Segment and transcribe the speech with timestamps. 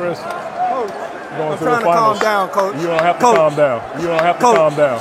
[0.00, 0.18] Chris.
[0.18, 0.90] Coach,
[1.36, 2.74] Going I'm to the trying to calm down, coach.
[2.80, 3.36] You don't have to Coach.
[3.36, 3.80] calm down.
[4.00, 4.56] You don't have to Coach.
[4.56, 4.98] calm down.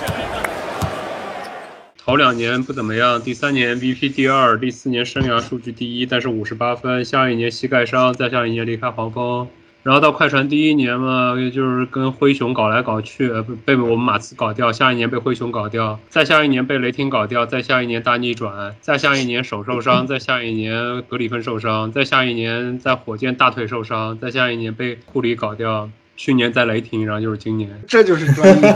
[2.04, 7.06] 头两年不怎么样，第三年 MVP 第二，第四年生涯数据第一，但是五十八分。
[7.06, 9.48] 下一年膝盖伤，再下一年离开黄蜂，
[9.90, 13.28] 然后到快船第一年嘛，就是跟灰熊搞来搞去，
[13.66, 27.82] 被被我们马刺搞掉，下一年被灰熊搞掉，再下一年被雷霆搞掉，再下一年大逆转，再下一年手受伤，再下一年格里芬受伤，再下一年在火箭大腿受伤，再下一年被库里搞掉，去年在雷霆，然后就是今年。
[27.88, 28.76] 这就是专业。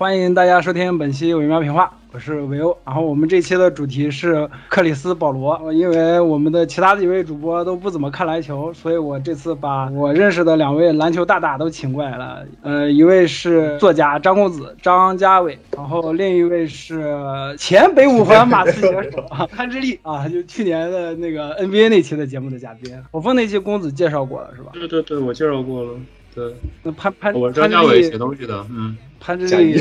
[0.00, 2.74] 欢迎大家收听本期伪妙评话，我是维欧。
[2.86, 12.42] 然后我们这期的主题是克里斯保罗，呃因为我们的其他几位主播都不怎么看篮球，所以我这次把我认识的两位篮球大大都请过来了。
[12.62, 17.14] 呃，一位是作家张公子张家伟，然后另一位是
[17.58, 22.90] 前北五环马刺选手啊 潘之力啊，就去年的那个 NBA 那期的节目的嘉宾。
[23.10, 24.70] 火凤那期公子介绍过了是吧？
[24.72, 25.90] 对对对，我介绍过了。
[26.34, 28.96] 对，那潘潘我张家伟写东西的，嗯。
[29.20, 29.80] 潘之力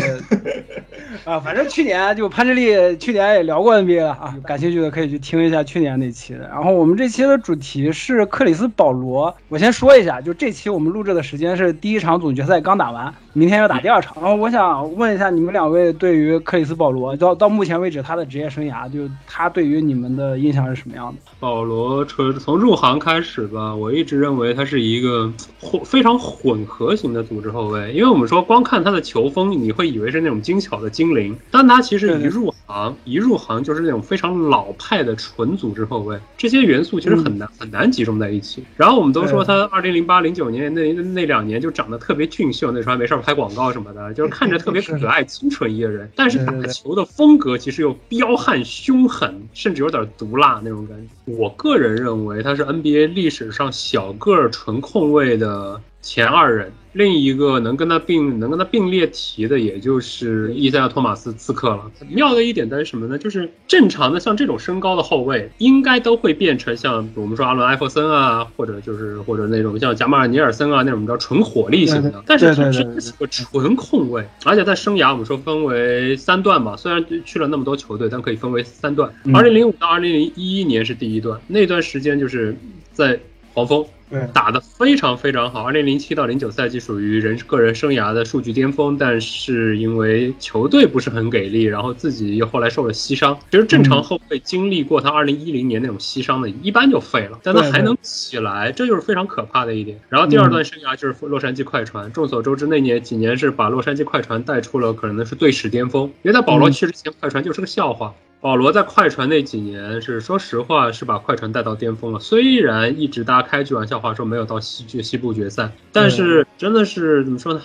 [1.25, 6.47] 啊，反正去年就潘之力去年也聊过 NBA 了啊，感兴趣的可以去听一下去年那期的。
[6.47, 14.13] 然后我们这期的主题是克里斯保罗，我先说一下，就这期我们录制的时间是第一场总决赛刚打完，明天要打第二场。
[14.19, 21.31] 然后我想问一下你们两位对于克里斯保罗到到目前为止他的职业生涯，就他对于你们的印象是什么样的？
[21.39, 25.31] 保罗从从入行开始吧，我一直认为他是一个
[25.61, 38.61] 混非常混合型的组织后卫，因为我们说光看他的球风，你会以为是那种精巧的精灵，但他其实一入行一入行就是那种非常老派的纯组织后卫，这些元素其实很难、很难集中在一起。
[38.75, 51.31] 然后我们都说他二零零八零九年那那两年就长得特别俊秀，那时候还没事儿拍广告什么的，就是看着特别 可爱、清纯一个人，但是打球的风格其实又彪悍、凶狠，甚至有点毒辣那种感觉。
[51.31, 61.92] 我个人认为他是 NBA 历史上小个儿纯控卫的前二人，另一个能跟他并能跟他并列提的，也就是伊赛亚·托马斯·刺客了。
[62.10, 63.17] 妙的一点在于什么呢？
[63.17, 72.23] 就是正常的像这种身高的后卫，应该都会变成像我们说阿伦·艾弗森啊，或者就是或者那种像贾马尔·尼尔森啊那种叫纯火力型的。
[72.26, 79.14] 但是他真是个纯控卫，而且在生涯我们说分为三段嘛，虽然去了那么多球队，但可以分为三段。
[79.33, 82.56] 二零零五到二零零一年是第一段，那段时间就是
[82.92, 83.20] 在
[83.54, 83.86] 黄蜂。
[84.33, 93.37] 打得非常非常好，二零零七到零九赛季属于人个人生涯的数据巅峰，但是因为球队不是很给力，然后自己又后来受了膝伤。
[93.52, 99.99] 其实正常后卫经历过他二零一零年那种膝伤的，一般就废了，但他还能起来，这就是非常可怕的一点。
[100.09, 108.14] 然后第二段生涯就是洛杉矶快船，众所周知那年几年是把洛杉矶快船带出了可能是队史巅峰，因为在保罗去之前，快船就是个笑话。
[108.42, 112.20] 保罗在快船那几年是，说实话是把快船带到巅峰了。
[112.20, 117.61] 虽然一直大家开句玩笑话说没有到西决西部决赛，但是真的是怎么说呢？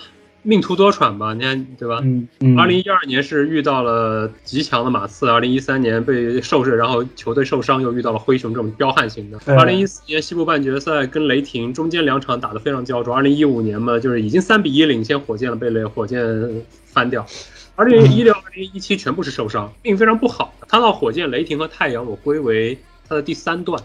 [0.47, 2.01] 命途多舛吧，你看对吧？
[2.03, 9.39] 嗯，二零一二年是遇到了极强的马刺，二零一三年被受制，然后球队受伤，又遇到了灰熊这种彪悍型的。
[9.47, 13.15] 二零一四年西部半决赛跟雷霆中间两场打得非常焦灼。
[13.15, 16.21] 二零一五年嘛，就是已经三比一领先火箭了，被雷火箭
[16.85, 17.25] 翻掉。
[17.77, 20.53] 二零一六、二零一七全部是受伤，并非常不好。
[20.67, 22.77] 他到火箭、雷霆和太阳，我归为
[23.07, 23.81] 他的第三段。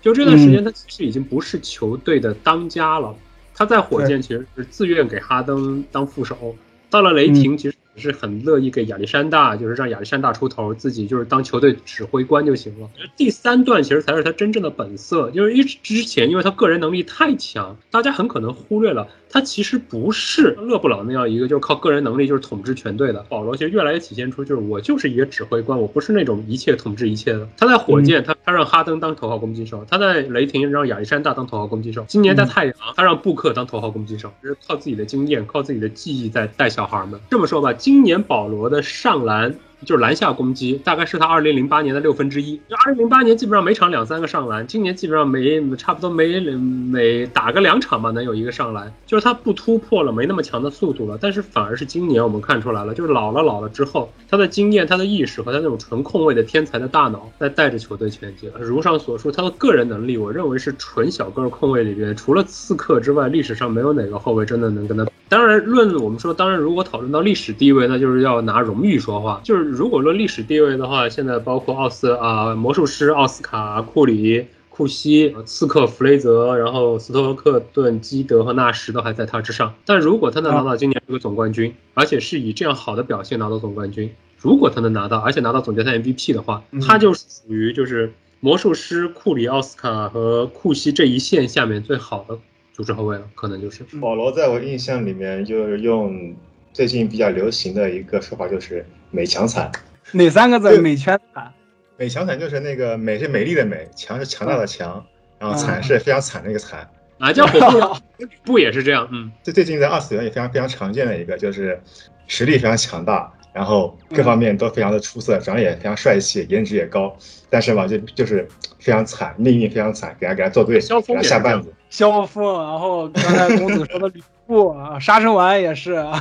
[0.00, 3.14] 就这段时间，他其实已经不是球队的当家了。
[3.54, 6.56] 他在火箭其实是自愿给哈登当副手，
[6.88, 12.88] 到了雷霆其实是很乐意给亚历山大，就是让亚历山大出头，自己就是当球队指挥官就行了。
[13.16, 19.08] 第三段其实才是他真正的本色，就是一之前因为他个人能力太强，大家很可能忽略了。
[19.32, 23.24] 他其实不是勒布朗那样一个就是靠个人能力就是统治全队的。
[23.30, 27.48] 保罗其实越来越体现出就是我就是一个指挥官，我不是那种一切统治一切的。
[27.56, 32.04] 他在火箭，他他让哈登当头号攻击手；他在雷霆让亚历山大当头号攻击手。
[32.06, 37.18] 今年在太阳，他让布克当头号攻击手，就是靠自己的经验、靠自己的技艺在带小孩们。
[37.30, 39.54] 这么说吧，今年保罗的上篮。
[39.84, 42.56] 就是篮下攻击，大概是他二零零八年的六分之一。
[42.68, 48.92] 就二零零八年基本上每场两三个上篮，今年基本上每差不多每每打个两场吧能有一个上篮。
[49.06, 58.48] 就是他不突破了，没那么强的速度了，但是反而是今年我们看出来了，就是老了老了之后，他的经验、他的意识和他那种纯控卫的天才的大脑在带着球队前进。
[58.60, 65.04] 如上所述，他的个人能力，我认为是纯小个控卫里边除了刺客之外，历史上没有哪个后卫真的能跟他。
[65.28, 69.71] 当然，论我们说，当然如果讨论到历史地位，那就是要拿荣誉说话，就是。
[69.72, 79.72] 如果论历史地位的话，现在包括奥斯啊、魔术师奥斯卡、库里、库西、刺客弗雷泽，然后斯托克顿、基德和纳什都还在他之上。
[79.86, 92.38] 但如果他能拿到今年这个总冠军，而且是以这样好的表现拿到总冠军，如果他能拿到，而且拿到总决赛 MVP 的话，他就是属于就是魔术师、库里、奥斯卡和库西这一线下面最好的
[92.74, 93.82] 组织后卫了，可能就是。
[93.98, 96.34] 保罗在我印象里面就是用
[96.72, 99.70] 最近比较流行的一个说法，就是美强惨。
[100.12, 100.68] 哪三个字？
[100.68, 101.52] 对美圈惨。
[101.96, 105.04] 美强惨就是那个美是美丽的美，强是强大的强，
[105.38, 106.88] 然后惨嗯是非常惨的一个惨。
[107.18, 107.96] 啊，叫火布
[108.44, 109.08] 不也是这样？
[109.12, 111.80] 嗯，这最近在二次元也非常非常常见的一个，就是
[112.26, 117.16] 实力非常强大，然后各方面都非常的出色，长得也非常帅气，颜值也高，
[117.48, 118.48] 但是吧，就就是
[118.80, 121.72] 非常惨，命运非常惨，给他给他做对，给他下绊子。
[121.90, 126.18] 萧峰，然后刚才公子说的吕布啊，杀生丸也是啊，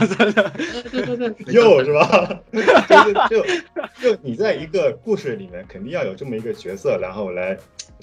[0.91, 2.39] 对对对， 又是吧？
[2.51, 3.45] 就就
[4.01, 7.57] 就你在一个故事里面，肯定要有这么一个角色，然后来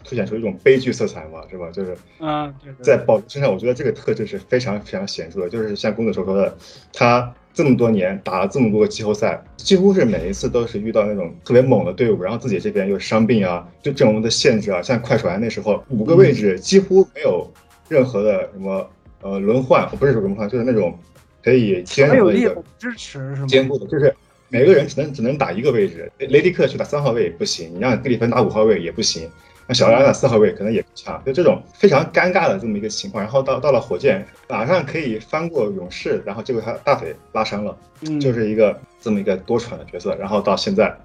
[0.05, 1.70] 凸显出一种悲剧色彩嘛，是吧？
[1.73, 5.49] 就是啊，对对在保罗身上，我觉得这个特质是非常非常显著的。
[5.49, 6.56] 就是像公子所说的，
[6.93, 17.50] 他这么多年打了这么多个季后赛，几乎是每一次都是遇到那种特别猛的队伍，然后自己这边又伤病啊，就阵容的限制啊，像快船那时候五个位置几乎没有
[17.88, 18.88] 任何的什么
[19.23, 20.99] 呃轮换，不是说轮换，就是那种
[21.43, 23.47] 可以兼顾的一个支持是吗？
[23.47, 24.15] 兼顾的，就是
[24.49, 29.31] 每个人只能只能打一个位置，雷迪克去打三号位也不行，你让格里芬打五号位也不行，
[29.67, 33.23] 让小拉打四号位可能也不强，就这种非常尴尬的这么一个情况。
[33.23, 40.14] 然后到到了火箭，马上可以翻过勇士，然后结果他大腿拉伤了，嗯，就是一个这么一个多舛的角色。
[40.17, 40.97] 然后到现在，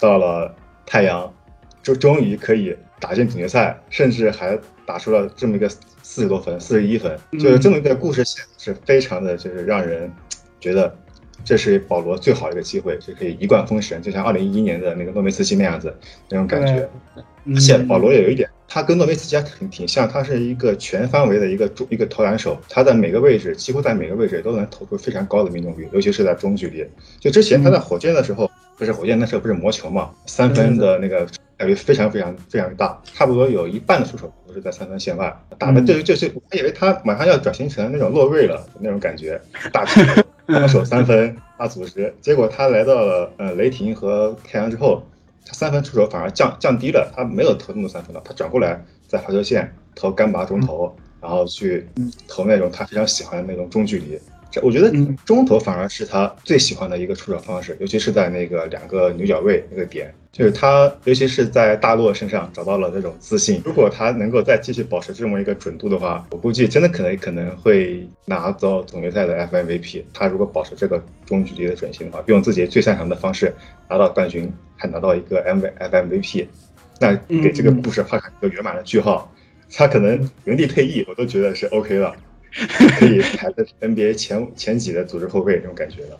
[0.00, 0.52] 到了
[0.84, 1.32] 太阳，
[1.82, 5.70] 就终于可以打进总决赛，甚至还打出了这么一个
[6.12, 10.10] 四十多分、四十一分，就是这么一个故事线，是非常的，就是让人
[10.58, 10.92] 觉得
[11.44, 15.94] 这是保罗最好的一个机会，就可以一贯封神，就像二零一一年的那个诺维茨基那样子
[16.28, 16.88] 那种感觉。
[17.14, 26.84] 嗯而且保罗也有一点，他跟诺维茨基还挺挺像，他是一个全方位的一个中一个投篮手，他在每个位置，几乎在每个位置都能投出非常高的命中率，尤其是在中距离。
[27.18, 39.40] 就之前他在火箭的时候，不是火箭那时候不是魔球嘛，三分的那个概率非常非常非常大，差不多有一半的出手都是在三分线外打的，就就是我还以为他马上要转型成那种洛瑞了那种感觉，
[39.72, 40.00] 大体
[40.48, 45.02] 防守三分大组织，结果他来到了呃雷霆和太阳之后。
[45.42, 51.88] 他三分出手反而降降低了，他没有投那么多三分了，他转过来在罚球线投干拔中投，然后去
[52.28, 54.20] 投那种他非常喜欢的那种中距离。
[54.50, 63.62] 这我觉得嗯中投反而是他最喜欢的一个出手方式，尤其是在那个两个牛角位那个点，就是他尤其是在大洛身上找到了这种自信。
[63.64, 70.02] 如果他能够再继续保持这么一个准度的话，我估计真的可能可能会拿到总决赛的 FMVP。
[70.12, 73.54] 他如果保持这个中距离的准心的话，用自己最擅长的方式
[73.88, 76.46] 拿到冠军，还拿到一个 M FMVP，
[76.98, 79.32] 那给这个故事画上一个圆满的句号。
[79.72, 82.12] 他可能原地退役，我都觉得是 OK 了。
[82.52, 86.18] 可以排在 NBA 前前几的组织后卫这种感觉的，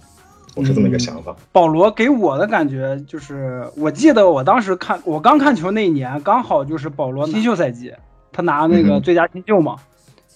[0.54, 1.34] 我是这么一个想法。
[1.52, 7.92] 保罗给我的感觉就是，我记得我当时看我刚看球那一年，刚好就是保罗新秀赛季，
[8.32, 9.76] 他拿那个嗯最佳新秀嘛。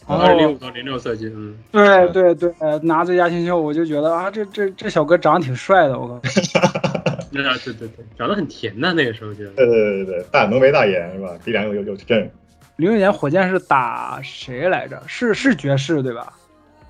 [0.07, 2.53] 然二零五到零六赛季，嗯，对对对，
[2.83, 6.21] 拿最佳新秀，我就觉得啊，这这这小哥长得挺帅的，我 靠。
[7.31, 9.51] 那对对对，长得很甜呐，那个时候觉得。
[9.53, 11.31] 对对对对，大浓眉大眼是吧？
[11.43, 12.29] 鼻梁又又又正。
[12.77, 15.01] 零六年火箭是打谁来着？
[15.07, 16.33] 是是爵士对吧？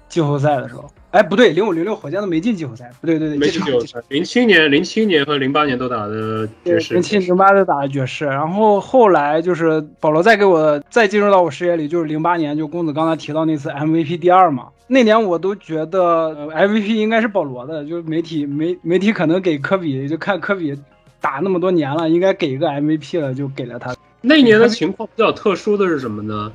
[0.09, 6.95] 季后赛的时候，哎不对，零五零六火箭都没进季后赛，不对对对，没进季后赛，零七年、零七年和零八年都打的爵士。
[6.95, 20.79] 零，七零八都打的爵士，然后后来就是保罗再给我再进入到我视野里，就是零八年就公子刚才提到那次 MVP 第二嘛，那年我都觉得呃 MVP 应该是保罗的，就是媒体媒媒体可能给科比，就看科比
[21.21, 23.93] 打那么多年了，应该给一个 MVP 了，就给了他。
[24.27, 26.51] 那年的情况比较特殊的是什么呢？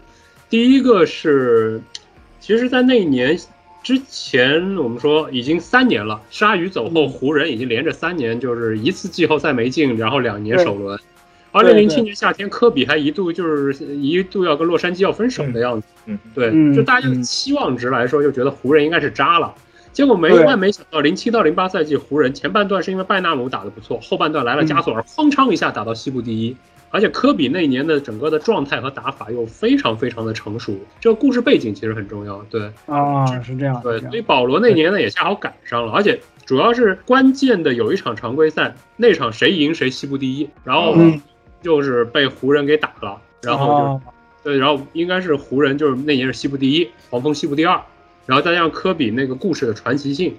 [0.49, 1.79] 第一个是，
[2.39, 3.39] 其实，在那一年
[3.83, 10.99] 之前，我们说已经三年了，鲨鱼走后，嗯湖人已经连着三年就是一次季后赛没进，然后两年首轮。
[11.51, 15.87] 二零零七年夏天，科比还一度就是一度要跟洛杉矶要分手的样子。
[16.05, 19.53] 嗯，对，嗯就大家嗯期望值来说，就觉得湖人应该是渣了。
[19.91, 26.55] 结果没对万没想到，零七到零八赛季，湖人前半段是因为拜纳姆打得不错，后半段来了加索尔，哐当一下打到西部第一。
[26.91, 32.41] 而且科比那一年的整个的状态和打法又非常非常的成熟，这个故事背景其实很重要。
[32.49, 41.21] 对啊，是这样，对，所以保罗那年呢也恰好赶上了，而且主要是关键的有一场常规赛，那场谁赢谁西部第一，然后嗯，
[41.61, 44.01] 就是被湖人给打了，然后就哦
[44.41, 47.79] 对，然后应该是湖人，就是那年是西部第一，黄蜂西部第二，
[48.25, 50.35] 然后再加上科比那个故事的传奇性，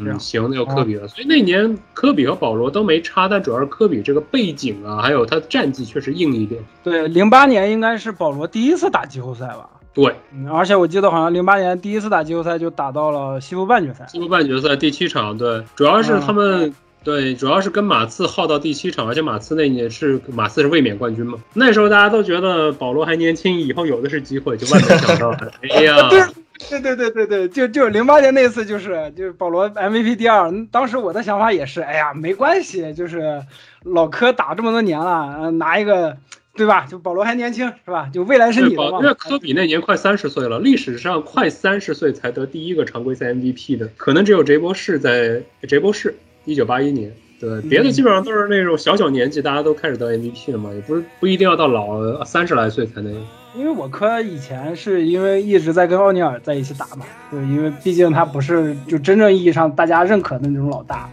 [0.00, 1.06] 嗯，行，那有科比了。
[1.08, 6.62] 所以那年科比和保罗都没差，但主要是科比这个背景啊，还有他战绩确实硬一点。
[6.82, 9.68] 对，零八年应该是保罗第一次打季后赛吧？
[9.92, 14.06] 对，嗯，而且我记得好像零八年第一次打季后赛就打到了西部半决赛。
[14.08, 16.74] 西部半决赛第七场，对，主要是他们。
[17.04, 21.38] 对，主要是跟马刺耗到第七场，而且马刺那年是马刺是卫冕冠军嘛。
[21.52, 26.22] 那时候大家都觉得保罗还年轻，以后有的是机会，就万没想到， 哎呀，对
[26.70, 33.42] 对对对对对，就就零八年那次就是就是保罗 MVP 第二，当时我的想法也是，哎呀没关系，就是
[33.82, 36.16] 老科打这么多年了，呃拿一个
[36.56, 36.86] 对吧？
[36.88, 38.08] 就保罗还年轻是吧？
[38.12, 38.98] 就未来是你的嘛。
[39.00, 46.14] 因为科比那年快三十岁了，历史上快三十岁才得第一个常规赛 MVP 的，可能只有杰博士在杰博士。
[46.46, 53.14] 一九八一年，对，别的基本上都是那种小小年纪，大家都开始得 MVP 了嘛，也不是不一定要到老三十来岁才能。
[53.56, 61.08] 因为我科以前是因为一直在跟奥尼尔在一起打嘛，对，因为毕竟他不是就真正意义上大家认可的那种老大。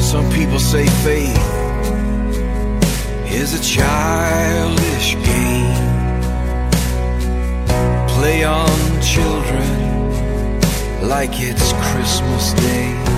[0.00, 1.36] Some people say faith
[3.26, 5.74] is a childish game.
[8.06, 10.10] Play on children
[11.02, 13.09] like it's Christmas Day.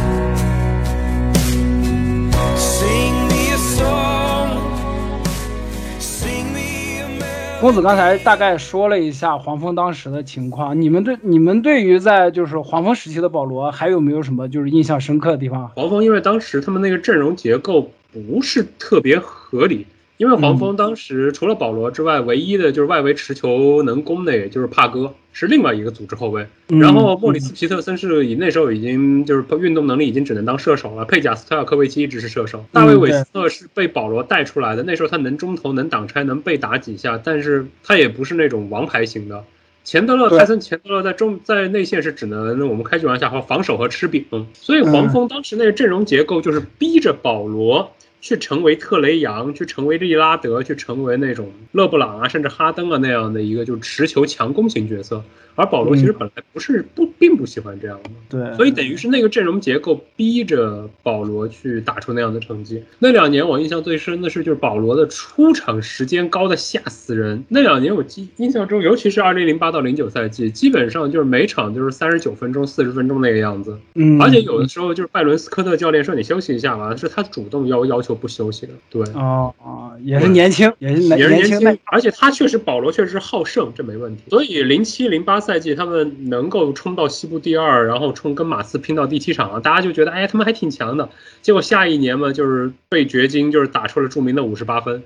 [7.63, 15.71] 公子刚才大概说了一下黄蜂当时的情况，你们对你们对于在就是黄蜂时期的保罗还有没有什么就是印象深刻的地方？
[15.77, 19.87] 黄蜂因为当时他们那个阵容结构不是特别合理，
[20.23, 26.47] 因为黄蜂当时除了保罗之外，唯一的就是外围持球能攻的，也就是帕哥是另外一个组织后卫。
[26.69, 26.79] 嗯。
[26.79, 39.43] 然后莫里斯皮特森是以那时候已经就是运动能力已经只能当射手了，佩贾斯特尔科维奇一直是射手，大卫韦斯特是被保罗带出来的，那时候他能中投能挡拆能被打几下，但是他也不是那种王牌型的。
[39.83, 47.91] 钱德勒、泰森、钱德勒在中在内线是只能我们开句玩笑和防守和吃饼，所以黄蜂当时那个阵容结构就是逼着保罗
[48.23, 55.23] 去成为特雷杨，去成为利拉德，去成为那种勒布朗啊，甚至哈登啊那样的一个就是持球强攻型角色。
[55.55, 62.83] 而保罗其实本来不是不并不喜欢这样的，对，所以等于是那个阵容结构逼着保罗去打出那样的成绩。
[62.99, 67.45] 那两年我印象最深的是，就是保罗的出场时间高的吓死人。
[67.49, 73.77] 那两年我记印象中，尤其是二零零八到零九赛季，基本上就是每场就是三十九分钟、四十分钟那个样子。
[73.95, 78.73] 嗯，而且有的时候就是拜伦斯科特教练说你休息一下吧，是他主动要要求不休息的。
[78.91, 84.23] 对，哦哦，也是年轻，也是也是年年轻而且他确实保罗确实好胜，这没问题。
[84.31, 91.11] 所以零七零八赛季他们能够冲到西部第二，然后冲跟马刺拼到第七场，大家就觉得哎他们还挺强的。
[91.43, 95.03] 结果下一年嘛，就是被掘金就是打出了著名的五十八分。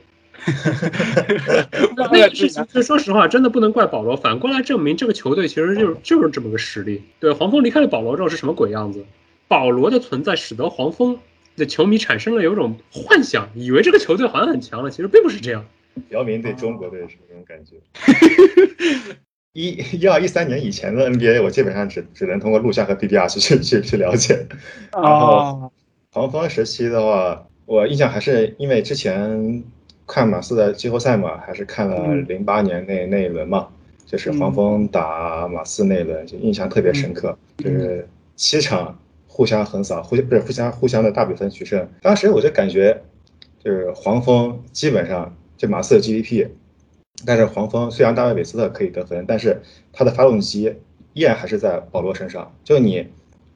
[2.13, 4.15] 那个事情，就说实话，真的不能怪保罗。
[4.15, 7.03] 反过来证明，这个球队其实就是就是这么个实力。
[7.19, 9.05] 对，黄蜂离开了保罗之后是什么鬼样子？
[9.49, 11.19] 保罗的存在使得黄蜂
[11.57, 15.65] 的球迷产生了有一种幻想，以为这个球队好像很强了，其实并不是这样。
[16.11, 17.77] 姚明对中国队是这种感觉。
[19.57, 24.47] 一一二一三年以前的 NBA，我基本上只只能通过录像和 BBR 去去去去了解。
[24.93, 25.73] 然后，
[26.13, 29.65] 黄蜂时期的话，我印象还是因为之前
[30.07, 33.67] 看马刺的季后赛嘛，还是看了嗯零八年那那一轮嘛，
[34.05, 41.89] 就是黄蜂打马刺那一轮，就印象特别深刻，就是七场互相横扫，互不是互相互相的大比分取胜。
[42.03, 43.01] 当时我就感觉，
[43.65, 46.47] 就是黄蜂基本上就马刺的 GDP，
[47.25, 49.61] 但是黄蜂虽然大卫韦斯特可以得分，但是
[49.93, 50.75] 他的发动机
[51.15, 52.55] 依然还是在保罗身上。
[52.63, 53.07] 就你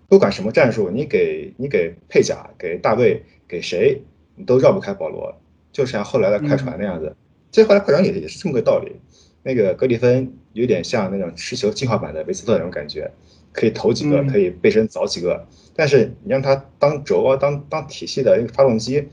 [0.08, 4.00] 不管什么战术，你给你给佩贾、给大卫、给谁，
[4.34, 5.34] 你都绕不开保罗。
[5.72, 7.14] 就像后来的快船那样子，
[7.52, 8.96] 其实后来快船也也是这么个道理。
[9.42, 13.10] 那个格里芬有点像那种持球进化版的韦斯特那种感觉，
[13.52, 19.06] 可以投几个，嗯可以背身凿几个，但是你让他当轴啊，当当体系的一个发动机，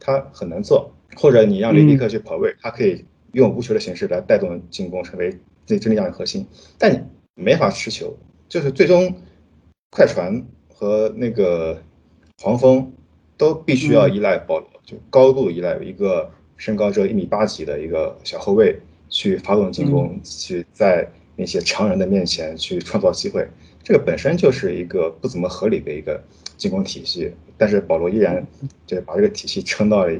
[0.00, 0.92] 他很难做。
[1.16, 6.46] 或者你让雷迪克去跑位，他可以用无球的形式来带动进攻，成为这这样的核心，
[6.78, 7.00] 但你
[7.34, 8.16] 没法持球，
[8.48, 9.14] 就是最终
[9.90, 10.42] 快船
[10.72, 11.82] 和那个
[12.42, 12.92] 黄蜂
[13.36, 23.46] 都必须要依赖保罗，就高度依赖一个身高只有一米八几的一个小后卫去发动进攻，去在那些常人的面前去创造机会。
[23.82, 26.22] 这个本身就是一个不怎么合理的一个
[26.56, 28.44] 进攻体系，但是保罗依然
[28.86, 30.12] 就把这个体系撑到了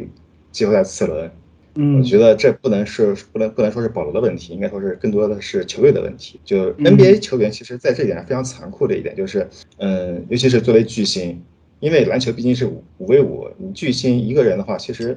[0.52, 1.30] 季后赛次轮。
[1.80, 6.40] 嗯我觉得这不能是不能不能说是保罗的问题，应该说是更多的是球队的问题。
[6.44, 11.40] 就嗯 NBA 球员，其实在这一点非常残酷的一点就是，嗯，尤其是作为巨星，
[11.78, 15.16] 因为篮球毕竟是五五 v 五，你巨星一个人的话，其实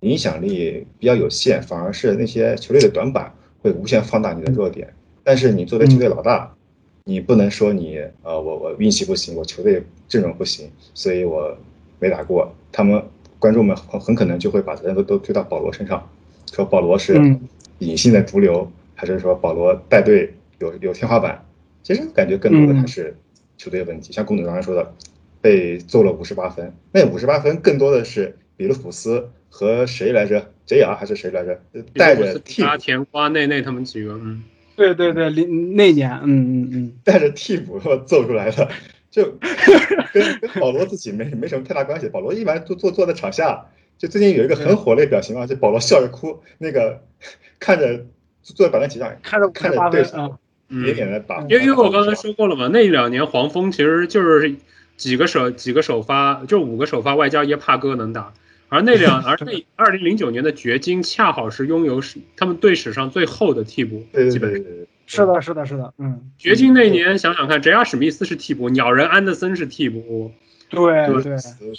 [0.00, 4.94] 影响力比较有限，反而是那些球队的短板会会无限放大你的弱点。
[5.24, 6.54] 但是你作为球队老大，
[7.02, 11.58] 你不能说你呃我我运气不行，我球队阵容不行，所以我
[11.98, 12.54] 没打过。
[12.70, 13.02] 他们
[13.38, 16.08] 观众们很很可能就会把责任都都推到保罗身上，
[16.52, 17.40] 说保罗是嗯
[17.78, 21.44] 隐性的毒瘤，还是说保罗带队有有天花板？
[21.82, 23.16] 其实感觉更多的还是
[23.56, 24.12] 球队问题。
[24.12, 24.94] 像龚总刚才说的，
[25.40, 31.60] 被揍了五十八分，那五十八分更多的是比卢普斯和谁来着？JR 还是谁来着？
[31.72, 34.42] 呃带着替补阿甜瓜内内他们几个，嗯，
[34.74, 36.26] 对对对，零那年，嗯
[36.64, 38.68] 嗯嗯，带着替补 揍出来的，
[39.16, 39.38] 就
[40.12, 42.06] 跟跟保罗自己没没什么太大关系。
[42.10, 43.64] 保罗一般都坐坐在场下，
[43.96, 47.02] 就最近有一个很火的表情嘛，就保罗笑着哭，那个
[47.58, 48.04] 看着
[48.42, 50.30] 坐在板凳席上，看着看着对手分啊
[50.68, 51.38] 远远的打。
[51.40, 54.54] 嗯因为因为我刚才说过了嘛，那两年黄蜂其实就是
[54.98, 58.34] 几个首几个首发，就五个首发外加耶帕哥能打，
[58.68, 64.52] 而那两而那二零零九年的掘金恰好是拥有史他们队史上最厚的替补，基本上。
[64.52, 67.84] 对对对对，是的，是的，是的，嗯，掘金那年想想看，J.R.
[67.84, 70.32] 史密斯是替补，鸟人安德森是替补，
[70.68, 71.36] 对对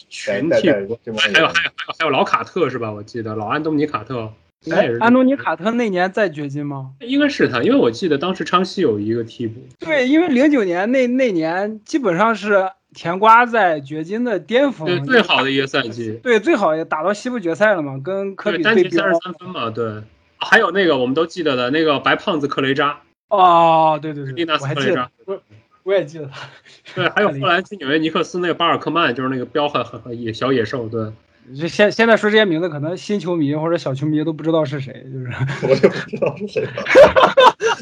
[0.08, 2.90] 全，替补，还有还有还有还有老卡特是吧？
[2.90, 4.32] 我记得老安东尼卡特，
[4.64, 6.92] 应该也是，哎安东尼卡特那年在掘金吗？
[7.02, 20.02] 应该是他，因为我记得当时昌西有一个替补，对，因为零九年那那年基本上是甜瓜在掘金的巅峰，对最好的一个赛季，对最好也打到西部决赛了嘛，跟科对比对标单节三十三分嘛，对。
[20.40, 25.42] 还有那个我们都记得的那个白胖子克雷扎，哦，对对对，利纳我还记得斯克雷扎，，我
[25.84, 26.48] 我也记得他，
[26.96, 31.12] 对，还有后来去纽约尼克斯那个巴尔克曼，就是那个彪悍很很野小野兽，对。
[31.56, 35.28] 就现现在说这些名字，可能新球迷或者小球迷都不知道是谁，就是
[35.68, 36.72] 我就不知道是谁了。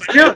[0.12, 0.36] 只要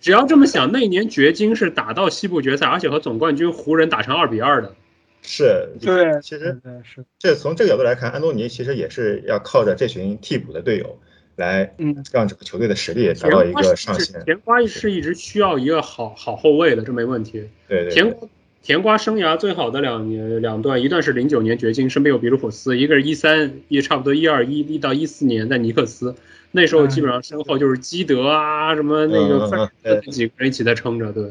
[0.00, 4.74] 只要这么想，那一年掘金是打到西部决赛，而且和总冠军湖人打成二比二的。
[5.22, 10.98] 是，对，其实对是，这从这个角度来看，安东尼其实也是要靠着这群替补的队友
[11.36, 14.22] 来嗯让整个球队的实力达到一个上限。
[14.24, 17.48] 甜瓜是一直需要一个好好后卫的，这没问题。
[17.66, 18.28] 对对对甜瓜
[18.64, 26.14] 甜瓜生涯最好的两年两段，一段是零九年掘金，身边有比卢普斯；一个是一三，也差不多一二一一到一四年在尼克斯。
[26.50, 31.24] 那时候基本上身后就是基德啊，什么那个几个人一起在撑着，对。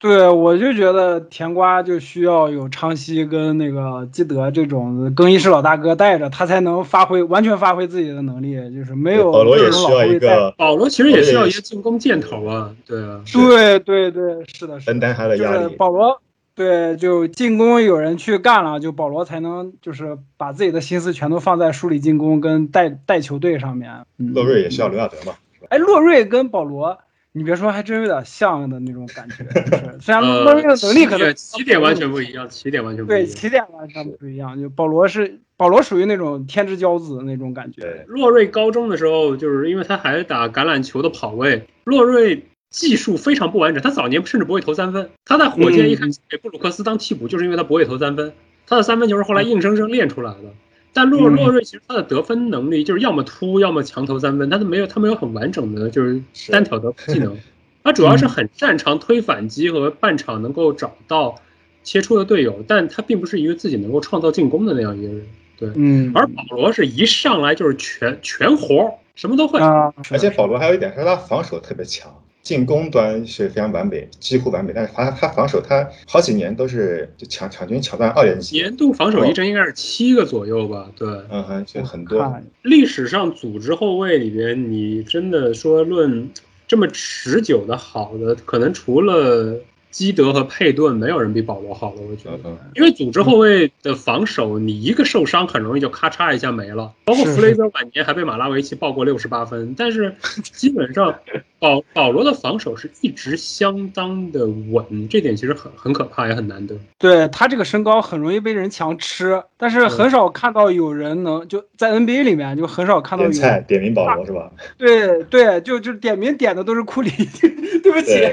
[0.00, 13.22] 对，我就觉得甜瓜就需要有昌西跟那个基德这种更衣室老大哥带着，他才能发挥完全发挥自己的能力，就是没有保罗也需要一个保罗其实也需要一个进攻箭头啊，对啊。
[13.32, 15.74] 对对对，是的，是的分担他的就是压力。
[15.76, 16.20] 保罗，
[16.54, 23.92] 对，就进攻有人去干了，就保罗才能就是把自己的心思全都放在梳理进攻跟带带球队上面。
[24.18, 25.34] 嗯，洛瑞也需要刘亚德嘛？
[25.68, 26.96] 哎，洛瑞跟保罗，
[27.32, 29.42] 你别说，还真有点像的那种感觉。
[29.44, 33.26] 就是虽然洛呃，瑞的能力可能起点完全不一样，起点完全不一对。
[33.26, 38.04] 起点完全不一样，就保罗是保罗属于那种天之骄子那种感觉。
[38.06, 45.08] 洛瑞高中的时候，就是因为他还打橄榄球的跑位，洛瑞技术非常不完整，他早年甚至不会投三分。
[45.24, 48.32] 他在火箭一开始给布鲁克斯当替补，就是因为他不会投三分。
[48.66, 50.52] 他的三分球是后来硬生生练出来的。
[50.92, 57.36] 但洛嗯洛瑞其实他的得分能力就是要么突，要么强投三分，他都没有他没有很完整的就是是单挑得分技能。
[57.84, 61.36] 他主要是很擅长推反击和半场能够找到
[61.84, 65.26] 切出的队友，但他并不是一个自己能够创造进攻的那样一个人。
[65.56, 69.60] 对，嗯，而保罗是一上来就是全全活，什么都会。
[69.60, 72.10] 啊，而且保罗还有一点是他防守特别强，
[72.44, 80.88] 进攻端是非常完美，几乎完美，但是他他防守他好几年都是就场场均抢断二连击，年度防守一阵应该是七个左右吧？
[80.94, 82.40] 对，嗯哼，就很多。
[82.62, 86.30] 历史上组织后卫里边，你真的说论
[86.68, 89.58] 这么持久的好的，可能除了
[89.94, 92.00] 基德和佩顿，没有人比保罗好了。
[92.10, 96.92] 我觉得因为组织后卫的防守，你一个受伤很容易就咔嚓一下没了。
[97.04, 101.14] 包括弗雷泽晚年还被马拉维奇爆过六十八分，但是基本上
[101.60, 106.74] 保保罗的防守是一直相当的稳，这点其实很很可怕，也很难得。
[106.98, 114.50] 对他这个身高很容易被人强吃，但是很少看到有人能就在 NBA 里面就很少看到有点菜点名保罗是吧？
[114.76, 117.10] 对对，就就点名点的都是库里，
[117.80, 118.32] 对不起对，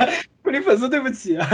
[0.52, 1.50] 库里粉丝对不起，啊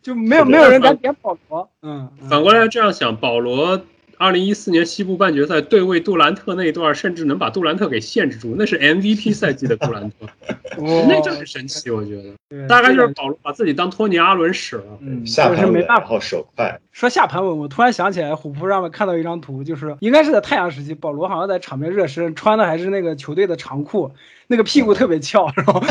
[0.00, 3.78] 就没有没有人敢点保罗，嗯，嗯反过来这样想，保罗
[4.16, 10.26] 二零一四年西部半决赛对位杜兰特那一段，甚至能把杜兰特给限制住，那是 MVP 赛季的杜兰特，
[10.80, 12.32] 哦那就是神奇，我觉得。
[12.48, 14.84] 对大概就是保罗把自己当托尼阿伦使了。
[15.00, 16.18] 嗯，下就是盘稳，没办法。
[16.20, 24.12] 手快，说下盘稳，我突然想起来，虎扑上面看到一张图，就是应该是在太阳时期，保罗好像在场边热身，穿的还是那个球队的长裤，
[24.46, 25.82] 那个屁股特别翘，然后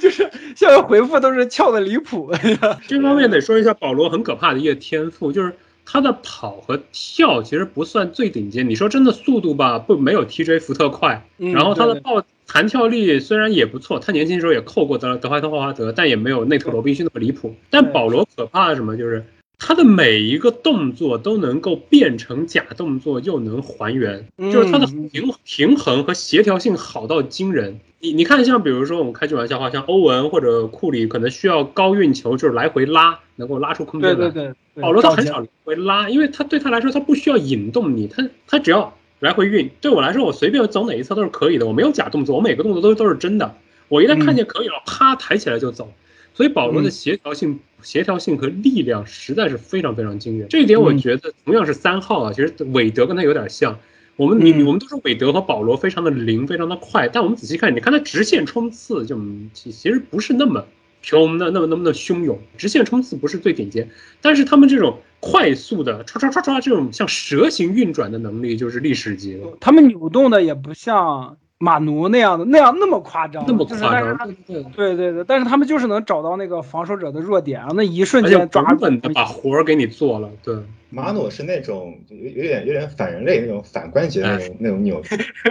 [0.00, 2.32] 就是下面回复都是翘的离谱。
[2.88, 5.52] 这方面得说一下保罗很可怕的一个天赋，就是
[5.84, 8.68] 他的跑和跳其实不算最顶尖。
[8.68, 17.54] 你说真的速度吧，不没有 TJ 福特快，嗯然后他的对爆弹跳力虽然也不错，他年轻时候也扣过德德怀特霍华德，但也没有内特罗宾逊那么离谱。
[17.68, 18.96] 但保罗可怕的什么？
[18.96, 19.24] 就是
[19.60, 27.78] 他的每一个动作都能够变成假动作，又能还原，嗯就是他的平平衡和协调性好到惊人。
[28.00, 34.16] 你你看，像比如说我们开句玩笑话，像欧文或者库里，可能需要高运球，就是来回拉，能够拉出空间来。
[34.16, 39.70] 对对对，对保罗他很少来回拉，因为他对他来说，他不需要引动你，他他只要来回运。
[39.82, 43.54] 对我来说，我随便走哪一侧都是可以的，我没有假动作，我每个动作都都是真的。
[43.88, 45.92] 我一旦看见可以了，啪抬起来就走。
[46.40, 50.48] 所以保罗的嗯协调性、协调性和力量实在是非常非常惊人。
[50.48, 53.78] 这一点我嗯觉得同样是三号啊，其实韦德跟他有点像。
[54.16, 59.20] 我们你嗯我们都说韦德和保罗非常的灵，非常的快，但我们仔细看，你看他直线冲刺就
[59.52, 60.64] 其实不是那么
[61.02, 62.38] 凶，那那么那么的汹涌。
[62.56, 63.90] 直线冲刺不是最顶尖，
[64.22, 69.58] 但是他们这种快速的唰唰唰唰这种像蛇形运转的能力就是历史级了。
[69.60, 74.34] 他们扭动的也不像马奴那样的那样那么夸张，那么夸张，
[74.74, 80.56] 对对对，但是他们就是能找到那个防守者的弱点，啊那一瞬间抓稳稳的把活儿给你做了，对，
[80.88, 85.02] 马努是那种有有点有点反人类那种反关节的那种那种扭，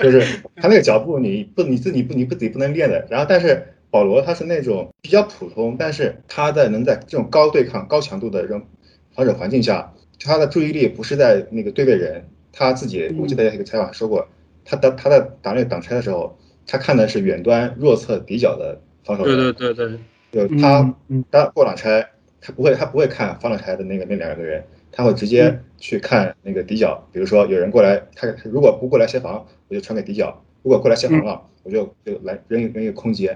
[0.01, 3.05] 就是他那个脚步你不你自己不你不自己不能练的。
[3.07, 8.63] 然后但是保罗他是那种比较普通，但是他在能在这种高对抗高强度的这种
[9.13, 14.27] 防守环境下，他的注意力不是在那个对位人，他自己我记得有一个采访说过，
[14.69, 19.97] 他当他在打那个挡拆的时候，他看的是远端弱侧底角的防守对人，对对
[20.31, 20.93] 对，就他
[21.31, 22.07] 他过挡拆，
[22.39, 27.03] 他不会他不会看防挡拆的那个那两个人，他会直接去看那个底角。
[27.11, 30.27] 比如说有人过来，他如果不过来协防，我就传给底角；
[30.61, 33.35] 如果过来协防了，我就就来扔一扔一个空接。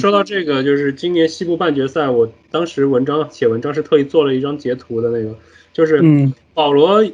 [0.00, 5.36] 说到这个，就是今年西部半决赛，我当时文章写文章是特意做了一张截图的那个，
[5.74, 6.32] 就是嗯。
[6.54, 7.04] 保罗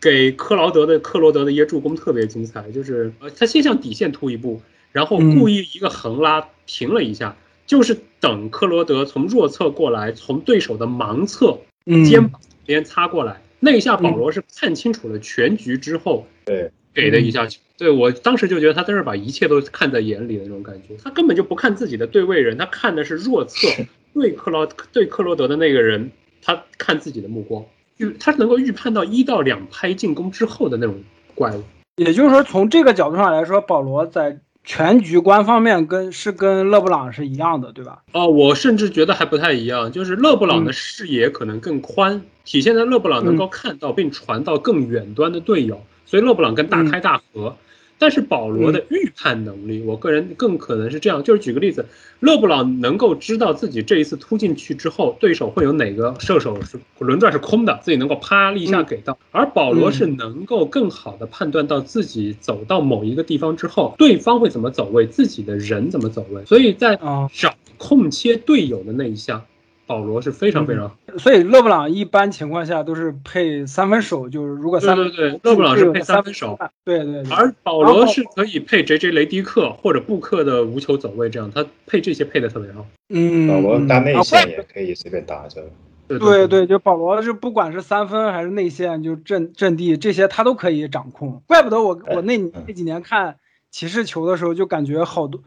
[0.00, 5.38] 给克劳德的克罗德的一些助攻特别精彩，就是呃他先向底线突一步，然后嗯。
[5.38, 7.36] 故意一个横拉停了一下，
[7.66, 12.04] 就是等克罗德从弱侧过来，从对手的盲侧嗯。
[12.04, 17.60] 肩膀边擦过来，那一下保罗是看清楚了全局之后对，给的一下球。
[17.76, 23.68] 对我当时就觉得他真是把一切都看在眼里的那种感觉，他根本就不看自己的对位人，他看的是弱侧
[24.14, 26.10] 对克劳对克罗德的那个人，
[26.42, 27.64] 他看自己的目光，
[28.00, 30.96] 预他能够预判到一到两拍进攻之后的那种
[31.34, 31.62] 怪物。
[31.96, 38.02] 也就是说，从这个角度上来说，保罗在全局观方面跟是跟勒布朗是一样的，对吧？
[38.12, 47.56] 哦，我甚至觉得还不太一样，就是勒布朗的视野可能更宽，体现在勒布朗能够看到并传到更远端的队友，所以勒布朗更大开大合。
[48.00, 51.84] 但是保罗的预判能力，我个人更可能是这样，就是举个例子，
[52.20, 69.44] 勒布朗能够知道自己这一次突进去之后，对手会有哪个射手是轮转是空的，自己能够啪一下给到，而保罗是能够更好的判断到自己走到某一个地方之后，对方会怎么走位，自己的人怎么走位，所以在啊、找空切队友的那一项，
[69.90, 70.96] 保罗是非常非常好。
[71.18, 82.86] 所以勒布朗一般情况下都是配三分手，就是如果三对对对勒布朗是配三分手，对对对，而保罗是可以配 J J 雷迪克或者布克的无球走位，这样他配这些配的特别好。
[83.08, 85.60] 嗯，保罗打内啊线也可以随便打，就
[86.06, 91.42] 对对对，就保罗是不管是三分还是内线，就阵阵地这些他都可以掌控。
[91.48, 93.38] 怪不得我我那那几年看
[93.72, 95.42] 骑士球的时候，就感觉好多，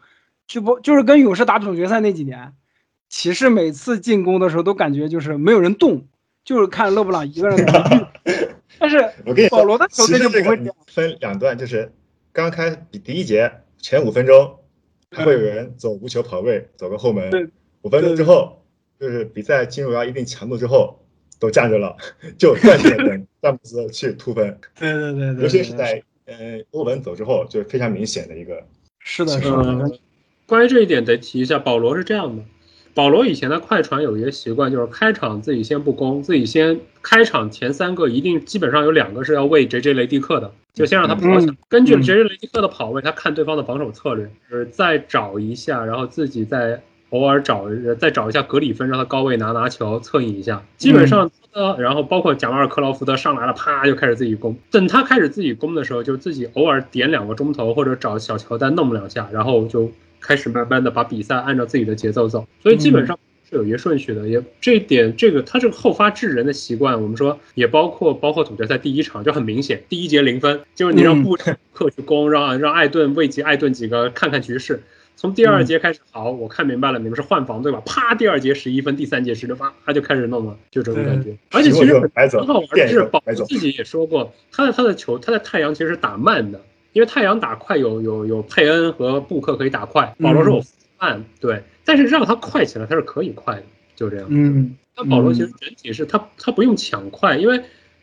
[0.46, 2.52] 就不就是跟勇士打总决赛那几年，
[3.14, 6.04] 骑士每次进攻的时候都感觉就是没有人动，
[6.44, 7.64] 就是看勒布朗一个人。
[8.76, 10.74] 但是我跟你说，保罗的球队就不会这。
[10.88, 11.92] 分两段，就是
[12.32, 14.58] 刚开比第一节前五分钟，
[15.12, 17.46] 还会有人走无球跑位，走个后门对。
[17.82, 18.64] 五分钟之后，
[18.98, 20.98] 就是比赛进入到一定强度之后，
[21.38, 21.96] 都站着了，
[22.36, 24.58] 就暂且等 詹姆斯去突分。
[24.76, 26.34] 对对对对，尤其是在呃
[26.72, 28.66] 欧文走之后，就是非常明显的一个。
[28.98, 29.88] 是的，是的，呃，
[30.46, 32.42] 关于这一点得提一下，保罗是这样的。
[32.94, 41.52] 保罗以前的快船有一个习惯，就是开场自己先不攻，自己先开场前三个一定基本上有两个是要喂 J J 雷迪克的，就先让他跑起来。
[41.52, 46.80] 嗯根据嗯 J J 雷迪克的跑位，他看对方的防守策略，就是再找一下，然后自己再
[47.10, 47.66] 偶尔找
[47.98, 50.62] 再找一下格里芬，让他高位拿拿球策应一下。
[50.76, 54.56] 基本上呃，然后包括贾马尔克劳福德上来了，啪就开始自己攻。
[54.70, 59.90] 等他开始自己攻的时候，就自己偶尔点两个中投或者找小乔丹弄两下，然后就
[60.26, 62.46] 开始慢慢的把比赛按照自己的节奏走。
[62.62, 71.36] 所以基本上是有一个顺序的，也这一点这个他这个后发制人的习惯，我们说也包括包括总决赛第一场就很明显，第一节零分就是你让布
[71.72, 74.82] 克去攻，让让艾顿慰藉艾顿几个看看局势。
[75.16, 77.80] 从第二节开始，好，我看明白了，你们是换防对吧？
[77.86, 81.36] 啪，第二节十一分，第三节十六分，他就开始弄了，就这种感觉。
[81.52, 86.60] 而且其实很好玩的是，保自己也说过，他的他的球，他的太阳其实是打慢的，
[86.94, 90.62] 因为太阳打快有有有佩恩和布克可以打快，保罗是我
[90.98, 94.26] 慢，对，但是让他快起来，他是可以快的，就这样。
[94.30, 97.60] 嗯，但保罗其实整体是他他不用抢快，因为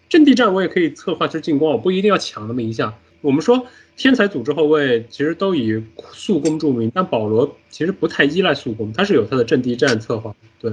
[0.09, 2.93] 阵地战我也可以策划出进攻，我不一定要抢那么一下。
[3.21, 10.33] 我们说天才组织后卫其实都以速攻著名，但保罗其实不太依赖速攻，他是有他的阵地战策划。
[10.59, 10.71] 对，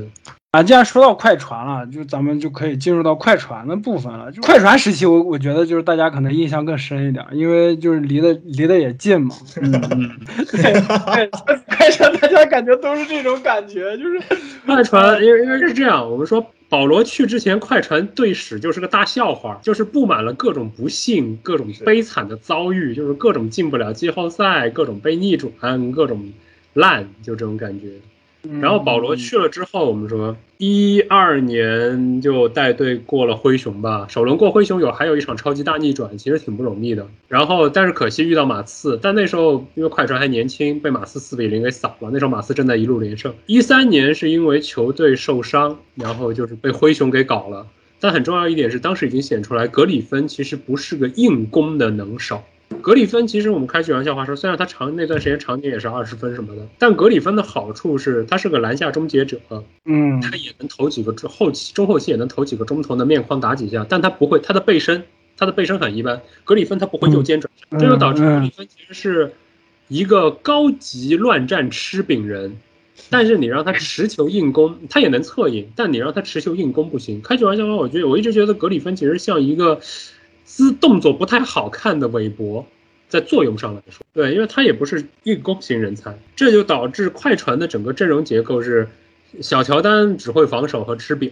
[0.50, 4.30] 啊，既然说到快船了，就咱们就可以进入到快船的部分了。
[4.32, 9.34] 就快船时期我，我觉得就是大家可能印象更深一点，因为就是离得离得也近嘛。
[9.60, 10.10] 嗯 嗯，
[10.50, 11.28] 对对，
[11.68, 14.20] 快船大家感觉都是这种感觉，就是
[14.66, 26.32] 快船因为因为是这样，我们说保罗去之前，快船队史就是个大笑话，就是布满了各种不幸、各种悲惨的遭遇，就是各种进不了季后赛，各种被逆转，各种
[26.74, 27.92] 烂，就这种感觉。
[28.60, 37.06] 然后保罗去了之后，我们说一二年就带队过了灰熊吧，首轮过灰熊有还有一场超级大逆转，其实挺不容易的。
[37.26, 42.10] 然后但是可惜遇到马刺，但那时候因为快船还年轻，被马刺四比零给扫了。
[42.12, 43.34] 那时候马刺正在一路连胜。
[43.46, 47.66] 一三年是因为球队受伤，然后就是被灰熊给搞了。
[48.00, 52.42] 但很重要一点是，当时已经显出来格里芬其实不是个硬攻的能手。
[52.80, 59.40] 格里芬其实我们开句玩笑话说，虽然他长那段时间常年也是二十分什么的，但格里芬的好处是他是个篮下终结者，
[59.84, 65.02] 嗯他也能投几个中后期中后期也能投几个中投的面框打几下，但他不会他的背身
[65.36, 69.32] 他的背身很一般，格里芬他不会右肩转身，嗯这就导致嗯格里芬其实是
[69.88, 72.56] 一个高级乱战吃饼人。
[73.10, 77.22] 但是你让他持球硬攻， 他也能策应，但你让他持球硬攻不行。
[77.22, 79.80] 开句玩笑话，我觉得我一直觉得格里芬其实像一个
[80.48, 82.64] 姿动作不太好看的韦伯，
[83.06, 88.88] 在作用上来说，对，因为他也不是硬攻型人才，这就导致快船的整个阵容结构是
[89.42, 91.30] 小乔丹只会防守和吃饼，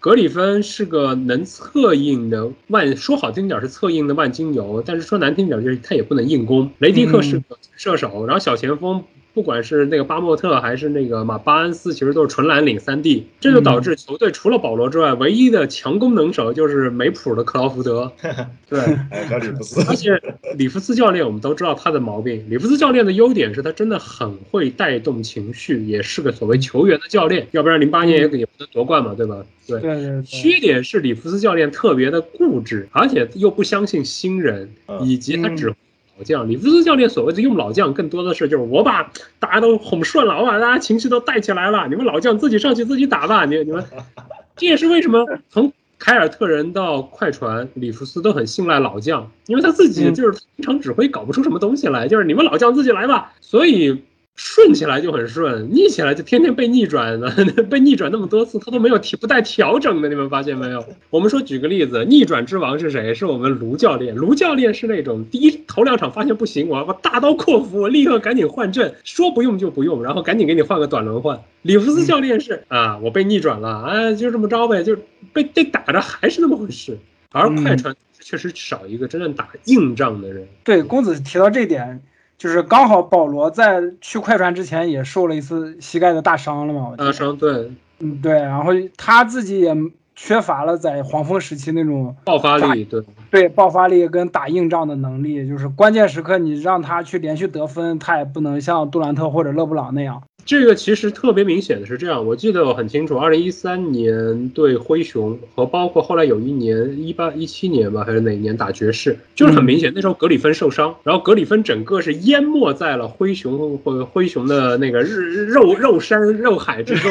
[0.00, 6.70] 格里芬是个能策应的万，说好听点是策应的万金油，但是说难听点就是他也不能硬攻。
[6.78, 9.04] 雷迪克是个射手，然后小前锋。
[9.34, 18.12] 不管是那个巴莫特还是那个马巴恩斯，其实都是纯蓝领三 D，这就导致球队除了保罗之外，唯一的强攻能手就是没谱的克劳福德。
[18.70, 18.78] 对，
[19.10, 20.18] 哎，小里弗斯， 而且
[20.56, 22.48] 里弗斯教练我们都知道他的毛病。
[22.48, 29.44] 里弗斯教练的优点是他真的很会带动情绪，也是个所谓球员的教练，要不然零八年也也不能夺冠嘛，对吧？
[29.66, 29.80] 对。
[29.80, 35.74] 对对对，缺点是里弗斯教练特别的固执，而且又不相信新人，嗯以及他只
[36.16, 36.48] 老将。
[36.48, 43.84] 里弗斯教练所谓的用老将，更多的是就是我把大家都哄顺了，我把大家情绪都带起来了，你们老将自己上去自己打吧，你你们。
[44.56, 54.02] 这也是为什么从凯尔特人到快船，里弗斯都很信赖老将，因为他自己就是经常指挥搞不出什么东西来，就是你们老将自己来吧，所以。
[54.36, 57.30] 顺起来就很顺，逆起来就天天被逆转的，
[57.70, 60.84] 被逆转那么多次，他都没有提不带调整的，你们发现没有？
[61.10, 63.14] 我们说举个例子，逆转之王是谁？
[63.14, 64.14] 是我们卢教练。
[64.16, 71.40] 卢教练是那种第一头两场发现不行，我要大刀阔斧，我立刻赶紧换阵，说不用就不用，然后赶紧给你换个短轮换。
[71.62, 74.96] 里弗斯教练是啊，我被逆转了，啊，就这么着呗，就
[75.32, 76.98] 被被打着还是那么回事。
[77.30, 80.46] 而快船确实少一个真正打硬仗的人。
[80.62, 82.00] 对，公子提到这点，
[82.36, 87.72] 就是刚好保罗在去快船之前也受了一次膝盖的大伤了嘛，大伤对。
[88.00, 89.72] 嗯对，然后他自己也
[90.16, 100.22] 缺乏了在黄蜂时期那种爆发力，对对爆发力跟打硬仗的能力，就是关键时刻你让他去连续得分，他也不能像杜兰特或者勒布朗那样。
[100.46, 117.10] 这个其实特别明显的是这样，我记得我很清楚，二零一三年对灰熊和包括后来有一年一八一七年吧，还是哪一年打爵士，就是很明显，那时候格里芬受伤，然后格里芬整个是淹没在了灰熊或灰熊的那个日肉肉山肉海之中。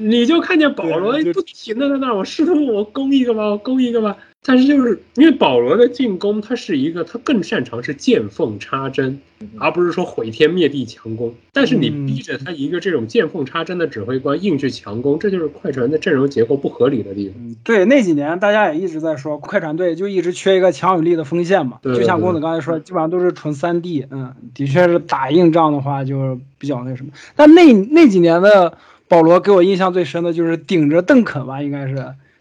[0.00, 4.16] 你就看见保罗不停的在那儿，我试图我攻一个吧，我攻一个吧。
[4.42, 9.20] 但是就是因为保罗的进攻，他是一个他更擅长是见缝插针，
[9.58, 11.34] 而不是说毁天灭地强攻。
[11.52, 17.36] 但是你嗯逼着他一个这种见缝插针的指挥官硬去强攻，这就是快船的阵容结构不合理的地方。
[17.38, 21.78] 嗯，对，那几年大家也一直在说，快船队就一直缺一个强有力的锋线嘛。
[21.82, 24.06] 对对就像公子刚才说，基本上都是纯三 D。
[24.10, 27.10] 嗯，的确是打硬仗的话，就是比较那什么。
[27.36, 28.78] 但那那几年的
[29.10, 31.96] 保罗给我印象最深的就是顶着邓肯吧，应该是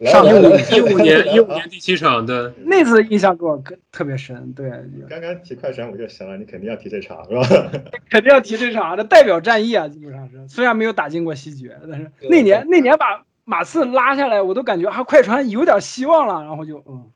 [0.06, 4.54] 上一五年一五年一五年第七场的，那次印象给我特特别深。
[4.54, 4.70] 对，
[5.10, 7.72] 刚刚提快船我就想了，你肯定要提这场是吧？
[8.12, 10.48] 肯定要提这场，这代表战役啊，基本上是。
[10.48, 17.12] 虽然没有打进过西决，但是那年那年把马刺拉下来，我都感觉啊，快船有点希望了，然后就嗯。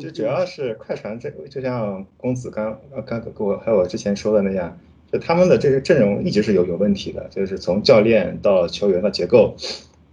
[0.00, 4.76] 就主要是快船这，就像公子刚呃刚跟我还有我之前说的那样，
[5.12, 9.54] 就他们的这个阵容一直是有有问题的，就是从教练到球员的结构，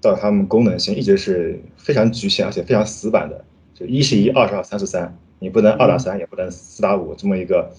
[0.01, 3.43] 到他们功能性，一直是非常局限而且非常死板的。
[3.73, 7.71] 就一是一，二是二，三是三，你不能二打三，也不能四打五这么一个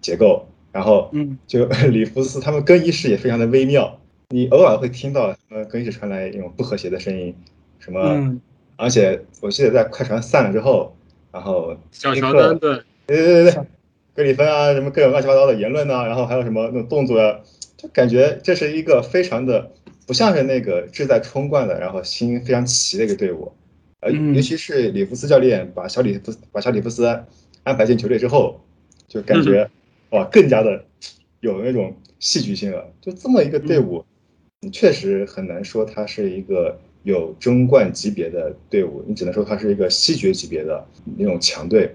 [0.00, 0.46] 结构。
[0.72, 3.98] 然后，嗯， 就里弗斯他们更衣室也非常的微妙，
[4.30, 7.34] 你偶尔会听到呃更衣室传来一种不和谐的声音，
[7.78, 8.40] 什么，嗯。
[8.76, 10.96] 而且我记得在快船散了之后，
[11.30, 13.62] 然后小乔丹对，对对对对，
[14.14, 17.40] 格里芬啊，什么各种乱七八糟的言论呐、然后还有什么那种动作啊，
[17.76, 19.70] 就感觉这是一个非常的
[20.06, 23.52] 不像是那个志在冲冠的，然后心非常齐的一个队伍，
[24.00, 24.34] 呃，嗯。
[24.34, 27.06] 尤其是里弗斯教练把小里弗斯把小里弗斯
[27.64, 28.60] 安排进球队之后，
[29.08, 29.70] 就感觉、
[30.10, 30.84] 哇更加的
[31.40, 32.86] 有那种戏剧性了。
[33.00, 34.04] 就这么一个队伍，
[34.60, 41.94] 你确实很难说它是一个有争冠级别的队伍，你只能说它是一个西决级别的那种强队。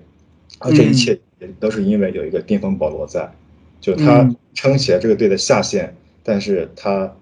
[0.59, 3.31] 而这一切也都是因为有一个巅峰保罗在，
[3.79, 7.15] 就他嗯撑起了这个队的下限，但是他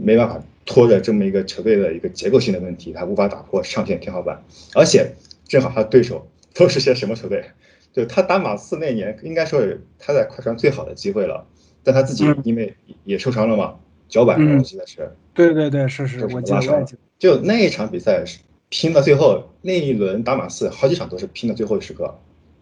[0.00, 4.42] 没办法拖着这么一个球队的一个结构性的问题，他无法打破上限天花板。
[4.74, 5.14] 而且
[5.46, 7.44] 正好他对手都是些什么球队？
[7.92, 11.46] 就他打马刺那年，应该说是他在快船最好的机会了，
[11.84, 13.76] 但他自己嗯因为也受伤了嘛，
[14.08, 16.98] 脚板嗯我记得是，对对对，是是，是我记得拉伤了我也记得。
[17.20, 22.12] 就那一场比赛是拼到最后，那一轮打马刺好几场都是拼到最后时刻，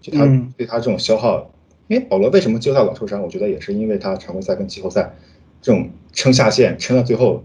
[0.02, 1.50] 就他嗯对他这种消耗，
[1.86, 5.14] 因为保罗为什么季后赛老受伤，我觉得也是因为他常规赛跟季后赛
[5.62, 7.42] 这种撑下线撑到最后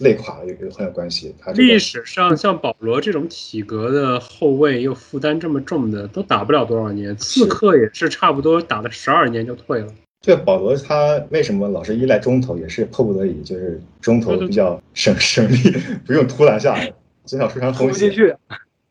[0.00, 1.34] 累垮了有有很有关系。
[1.38, 7.16] 他这个历史上像保罗这种体格的后卫又负担这么重的，都打不了多少年。
[7.16, 9.86] 刺客也是差不多打了十二年就退了。
[10.22, 15.56] 这保罗他为什么老是依赖中投，也是迫不得已，就是中投比较省省力，
[16.04, 16.78] 不用突篮下，
[17.24, 18.08] 减少受伤投风险。
[18.10, 18.34] 不进去，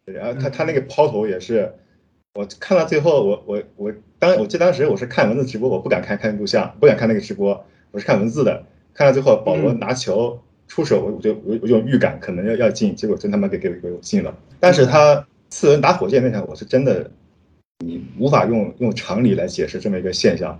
[0.05, 1.71] 对然后他他那个抛投也是，
[2.35, 8.63] 我看到最后，我我我当我记得当时我是看文字直播，我不敢看看录像，不敢看那个直播，我是看文字的。
[8.93, 14.35] 看到最后，保罗嗯拿球出手，我我就我有有种预感，可能要要进，结果真他妈给给给我进了。
[14.59, 17.09] 但是他次轮打火箭那场，我是真的，
[17.79, 20.59] 你无法用用常理来解释这么一个现象。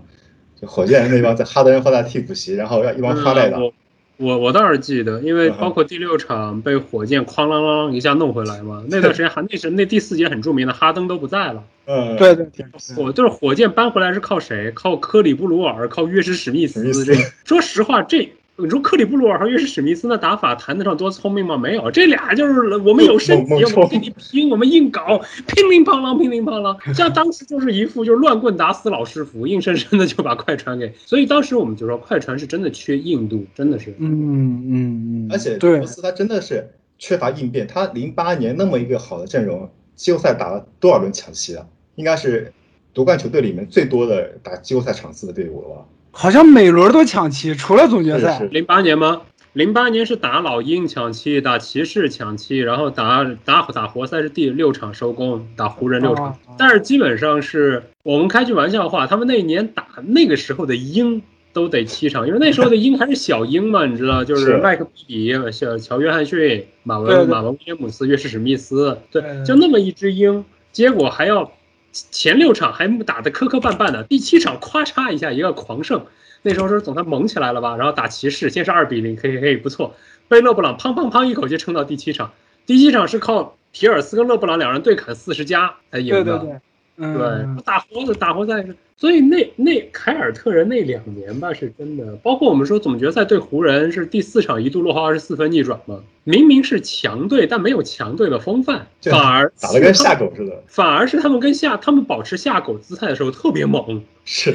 [0.60, 3.72] 就火箭那帮在哈德人放在替补席，然后要一帮花带打，嗯
[4.20, 14.70] 我我我倒是记得，因为包括第六场被火箭哐啷啷一下弄回来嘛，那段时间还那是那第四节很著名的哈登都不在了，嗯，对对对，火就是火箭搬回来是靠谁？
[14.72, 17.14] 靠科里布鲁尔，靠约什史密斯史密斯这。
[17.44, 18.30] 说实话，这
[18.62, 21.56] 你说克里布鲁尔和约什史密斯那打法谈得上多聪明吗？
[21.56, 26.94] 没有，这俩就是我们有身体，我们跟你拼，我们硬搞，乒铃乓啷，乒铃乓啷。
[26.94, 30.92] 像当时就是一副就是乱棍打死老师傅，硬生生的就把快船给。
[30.96, 33.90] 所以当时我们就说，快船是真的缺硬度，真的是。
[33.98, 36.68] 嗯嗯嗯，而且对罗斯他真的是
[36.98, 37.66] 缺乏应变。
[37.66, 41.66] 他零八年那么一个好的阵容，季后赛打了多少轮抢七啊？
[41.96, 42.52] 应该是
[42.92, 45.84] 夺冠球队里面最多的打季后赛场次的队伍了吧？
[46.12, 48.40] 好像每轮都抢七，除了总决赛。
[48.50, 49.22] 零八年吗？
[49.52, 56.38] 零八年是打老鹰抢七，打骑士抢七，然后打打打活塞是第六场收工，打湖人六场。
[56.56, 61.20] 但是基本上是我们开句玩笑话，他们那一年打那个时候的鹰
[61.52, 71.50] 都得七场，因为那时候的鹰还是小鹰嘛，你知道， 就是是麦克比比、小乔约翰逊、马文马文威廉姆斯、约什史密斯，对对，就那么一只鹰，结果还要
[71.92, 76.04] 前六场还打得磕磕绊绊的，第七场咵嚓一下一个狂胜。
[76.42, 77.76] 那时候是总算猛起来了吧？
[77.76, 79.94] 然后打骑士，先是二比零，嘿嘿嘿，不错。
[80.26, 82.32] 被勒布朗砰砰砰一口气撑到第七场，
[82.64, 86.24] 第七场是靠皮尔斯跟勒布朗两人对砍四十加才赢的。
[86.24, 86.60] 对对对，
[86.96, 92.14] 嗯，对，打活的打活赛是，所以那那凯尔特人那两年吧，是真的。
[92.22, 100.62] 包括我们说总决赛对湖人是第四场一度落后二十四分逆转嘛，明明是强队，但没有强队的风范，反而打得跟下狗似的。
[100.66, 104.02] 反而是他们跟下他们保持下狗姿态的时候特别猛。
[104.22, 104.54] 是，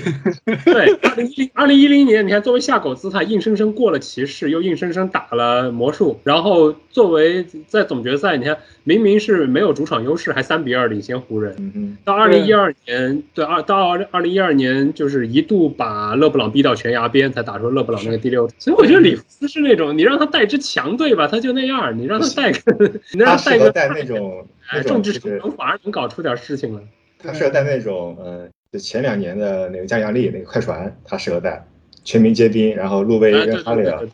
[0.63, 11.55] 对，二零一零二零一零年，你看作为下狗姿态，硬生生过了骑士，又硬生生打了魔术，然后作为在总决赛，你看明明是没有主场优势，还三比二领先湖人。
[11.57, 18.49] 嗯哼，到二零一二年，对二到二二零一二年，就是一度把勒布朗逼到悬崖边，才打出勒布朗那个第六。
[18.59, 22.59] 所以我觉得里弗斯是那种，你让他带支强队吧，他就那样；你让他带个，
[23.13, 26.81] 你让他适合他带个带那种 那哎种就是众志成城，反而能搞出点事情来。
[27.17, 31.65] 他适合带那种呃，就前两年的那个加里亚利那个快船，他适合带
[32.03, 34.05] 全民皆兵，然后路威跟哈里尔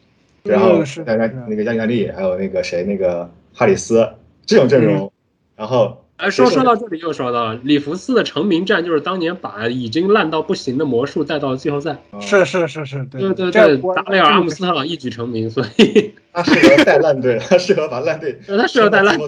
[0.43, 1.03] 然后嗯是。
[1.03, 4.07] 那个加里亚利，还有那个谁那个哈里斯
[4.45, 5.12] 这种阵容，
[5.55, 11.97] 然后哎，说说到这里又说到了里弗斯的成名战，就是当年把已经烂到不行的魔术带到了季后赛。
[12.11, 19.28] 呃是是是是，对对对达雷尔阿姆斯特朗一举成名，所以他适合带烂队，他适合把烂队他适合带烂队，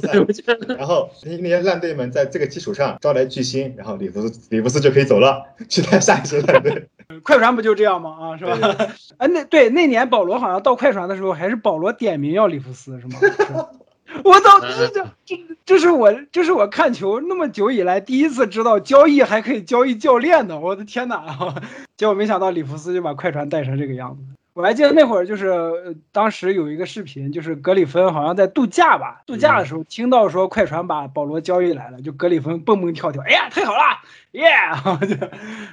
[0.78, 6.88] 然后那那些烂队们在这个基础上招来巨星，然后里弗斯里弗斯就可以走了，去带下一支烂队。
[7.24, 8.16] 快船不就这样吗？
[8.22, 8.56] 啊，是吧？
[9.18, 13.20] 哎，那对那年保罗好像到快船的时候，还是保罗点名要里弗斯，是吗？
[14.22, 21.26] 是我操，这这这这是我这是我看球那么久以来第一次知道交易还可以交易教练的，我的天哪！
[21.98, 24.24] 结果没想到里弗斯就把快船带成这个样子。
[24.54, 33.82] 我还记得那会儿就是、呃当时有一个视频，就是格里芬好像在度假吧，度假的时候听到说快船把保罗交易来了，就格里芬蹦蹦跳跳，哎呀，太好了，
[34.34, 34.46] 耶、
[35.08, 35.16] 就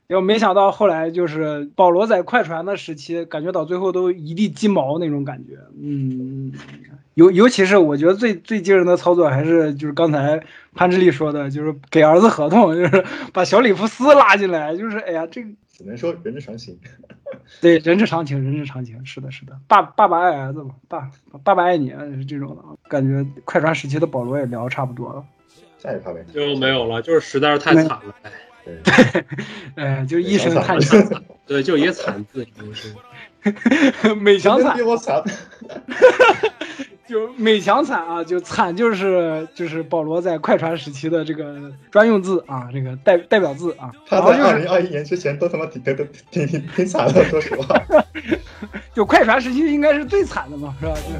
[0.08, 6.50] 结果没想到后来就是保罗在快船的时期，感觉到最后都一地鸡毛那种感觉，嗯。
[7.14, 10.42] 尤尤其是我觉得最最惊人的操作还是就是刚才
[10.74, 15.42] 潘志立说的，就是给儿子合同，就是把小里弗斯拉进来，就是哎呀，这
[15.72, 16.78] 只能说人之常情。
[17.60, 21.10] 对人之常情，人之常情，是的，是的，爸爸爸爱儿子嘛，爸
[21.44, 25.24] 爸爸爱你啊是这种的，感觉快船时期的保罗也聊得差不多了，
[25.78, 26.24] 下一趴呗。
[26.32, 28.30] 就没有了，就是实在是太 惨了，哎
[28.64, 29.24] 对，
[29.76, 30.96] 哎，就一声叹息，
[31.46, 32.94] 对，就一个惨字，就是
[34.14, 35.22] 美强惨比，我惨。
[37.10, 41.56] 就美强惨啊，就惨就是就是保罗在快船时期的这个
[41.90, 45.96] 专用字啊，这个代代表字啊，他在二零二一年之前都他妈挺挺
[46.30, 47.82] 挺挺挺惨的，说实话。
[48.94, 50.94] 就快船时期应该是最惨的嘛，是吧？
[50.94, 51.16] 就是。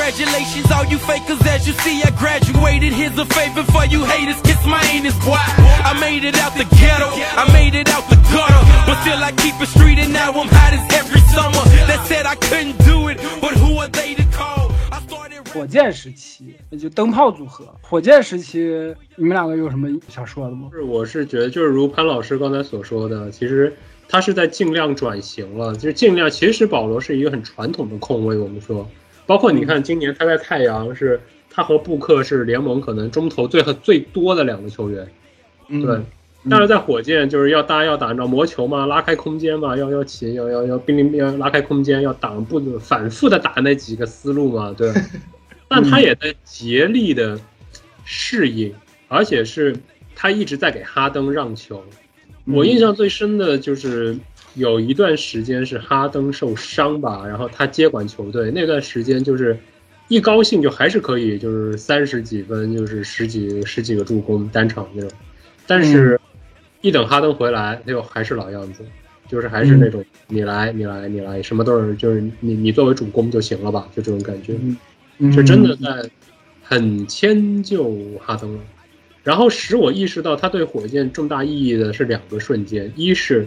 [0.00, 1.44] Congratulations, all you fakers.
[1.46, 2.94] As you see, I graduated.
[2.94, 4.40] Here's a favor for you haters.
[4.40, 5.36] Kiss my anus, boy.
[5.36, 7.10] I made it out the ghetto.
[7.36, 8.62] I made it out the gutter.
[8.86, 11.62] But still, I keep it street, and now I'm hot as every summer.
[11.86, 14.72] That said I couldn't do it, but who are they to call?
[14.90, 15.46] I started.
[15.52, 17.66] 火箭时期，那就灯泡组合。
[17.82, 18.58] 火箭时期，
[19.16, 20.70] 你们两个有什么想说的吗？
[20.72, 23.76] 是我是觉得，就是如潘老师刚才所说的，其实
[24.08, 26.30] 他是在尽量转型了，就是尽量。
[26.30, 28.88] 其实保罗是一个很传统的控卫，我们说，
[29.30, 35.06] 包括你看今年他在太阳是，他和布克是联盟可能中投最最多的两个球员，
[35.68, 36.00] 嗯对。
[36.50, 44.92] 但是在火箭就是要大家要打你知道魔球嘛，拉开空间嘛，要要起要要要兵临要拉开空间，要挡不反复的打那几个思路嘛，对。
[45.68, 47.38] 但他也在竭力的
[48.04, 48.74] 适应，
[49.06, 49.76] 而且是
[50.16, 51.84] 他一直在给哈登让球。
[52.46, 54.18] 我印象最深的就是
[54.60, 59.58] 有一段时间是哈登受伤吧，然后他接管球队那段时间就是
[60.06, 65.10] 一高兴就还是可以就是三十几分，就是十几十几个助攻单场那种，
[65.66, 66.20] 但是
[66.80, 68.84] 一等哈登回来，他又还是老样子。
[69.28, 74.58] 就是还是那种你来你来你来，什么都是就是你你作为主攻就行了吧，就这种感觉。
[75.18, 76.10] 嗯是真的在
[76.64, 78.60] 很迁就哈登了。
[79.22, 83.46] 然后使我意识到他对火箭重大意义的是两个瞬间，一是，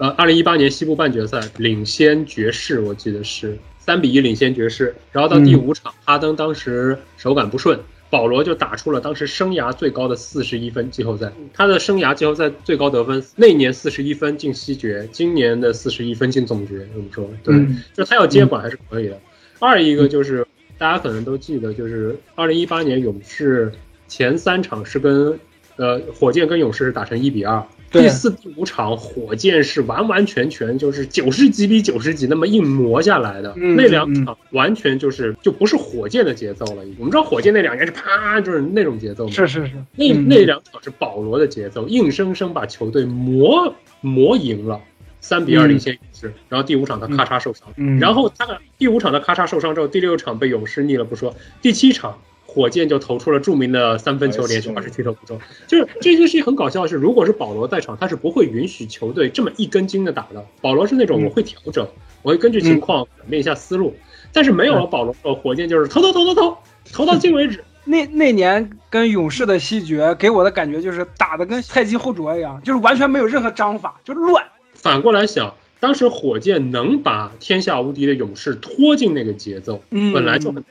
[0.00, 7.78] 呃，二零一八年西部半决赛领先爵士，我记得是三比一领先爵士，然后到第五场，哈登当时手感不顺，
[8.08, 19.20] 保罗就打出了当时生涯最高的四十一分季后赛，他的生涯季后赛最高得分，那年四十一分进西决，今年的四十一分进总决，我们说对，嗯就他要接管还是可以的。
[19.58, 20.46] 二一个就是
[20.78, 23.70] 大家可能都记得，就是二零一八年勇士
[24.08, 25.38] 前三场是跟
[25.76, 36.82] 呃火箭跟勇士是打成一比二，对第四、第五场火箭是完完全全就是九十几比九十几那么硬磨下来的，嗯那两场完全就是就不是火箭的节奏了。
[36.98, 44.80] 我们知道火箭那两年是啪就是那种节奏嘛，是是是，那嗯那两场是保罗的节奏，硬生生把球队磨磨赢了，
[45.20, 46.32] 三比二领先勇士。
[46.48, 52.18] 然后第五场他咔嚓受伤，嗯然后他的第五场他咔嚓受伤之后，第六场被勇士逆了不说，第七场
[52.52, 55.38] 火箭就投出了著名的三分球，连续二十七投不中。
[55.68, 60.44] 就是这件事情很搞笑的是，如果是保罗在场，他是不会允许球队这么一根筋的打的。
[60.60, 61.86] 保罗是那种嗯我会调整，
[62.22, 63.94] 我会根据情况转变一下思路。
[64.32, 66.58] 但是没有了保罗火箭就是投投投投投，
[66.92, 67.62] 投到进为止。
[67.86, 74.44] 那那年跟勇士的西决给我的感觉就是打的跟太极后啄一样，就是完全没有任何章法，就乱。
[74.74, 80.62] 反过来想，当时火箭能把天下无敌的勇士拖进那个节奏，嗯本来就很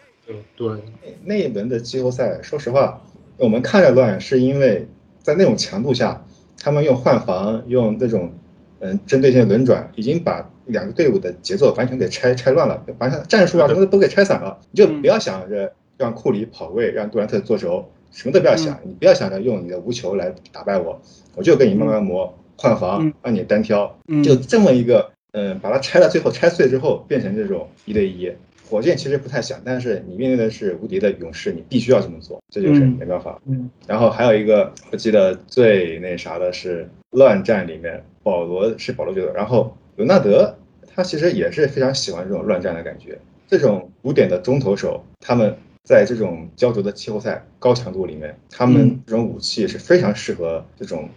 [0.56, 0.68] 对，
[1.24, 3.02] 那一轮的季后赛，说实话，
[3.38, 4.88] 我们看着乱，是因为
[5.22, 6.24] 在那种强度下，
[6.62, 8.32] 他们用换防，用那种
[8.80, 14.60] 嗯针对性轮转，已经把两个队伍的节奏完全给拆拆乱了，完全战术啊什么的都给拆散了。
[14.72, 21.02] 你就不要想着让库里跑位，让杜兰特做轴，什么都不要想，你不要想着用你的无球来打败我，
[21.36, 24.22] 我就跟你慢慢磨换防嗯，让你单挑，嗯。
[24.24, 28.32] 就这么一个嗯，把它拆到最后拆碎之后，变成这种一对一。
[28.70, 33.42] 火箭其实不太想，但是你面对的是无敌的勇士，你必须要这么做，这就是嗯没办法。
[33.48, 40.56] 嗯然后还有一个，我记得最那啥的是乱战里面，保罗是保罗觉得，然后伦纳德
[40.94, 43.18] 他其实也是非常喜欢这种乱战的感觉。
[43.48, 51.10] 这种古典的中投手，他们在这种焦灼的季后赛高强度里面，他们这种武器是非常适合这种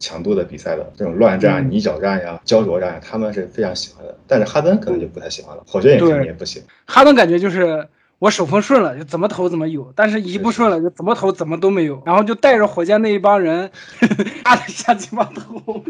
[0.00, 4.16] 强度的比赛的，这种乱战、嗯泥脚战呀、焦灼战呀，他们是非常喜欢的。
[4.26, 6.60] 但是哈登可能就不太喜欢了，火箭也肯定也不行。
[6.86, 7.86] 哈登感觉就是
[8.18, 13.70] 我手风顺了就怎么投怎么有，但是一不顺了就怎么投怎么都没有，然后就带着火箭那一帮人
[14.42, 15.84] 打了下鸡巴投。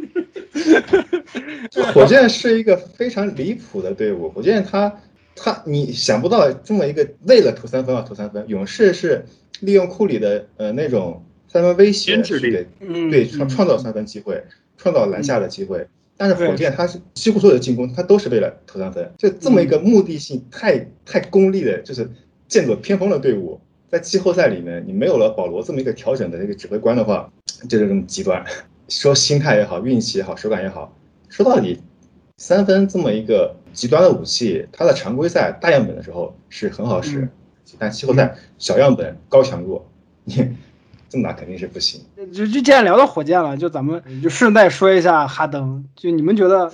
[1.71, 4.93] 就火箭是一个非常离谱的队伍，火箭他
[5.37, 9.25] 他你想不到这么一个为了投三分而投三分，勇士是
[9.61, 14.41] 利用库里的呃那种三分威胁牵制力去给嗯，对嗯创创造三分机会，
[14.77, 15.85] 创造篮下的机会。
[16.17, 22.09] 但是火箭他是几乎所有的进攻，他都是为了投三分，就这么一个目的性太太功利的，就是
[22.47, 27.33] 剑走偏锋的队伍，在季后赛里面，你没有了保罗这么一个调整的这个指挥官的话，
[27.69, 28.45] 就是这么极端。
[28.89, 30.95] 说心态也好，运气也好，手感也好，
[31.29, 31.81] 说到底，
[32.37, 37.29] 三分这么一个极端的武器，它在常规赛大样本的时候是很好使，嗯。
[37.79, 39.87] 但季后赛小样本高强度，
[40.25, 40.35] 你
[41.11, 42.01] 这么打肯定是不行。
[42.33, 46.73] 就就既然聊到火箭了，就咱们就顺带说一下哈登，就你们觉得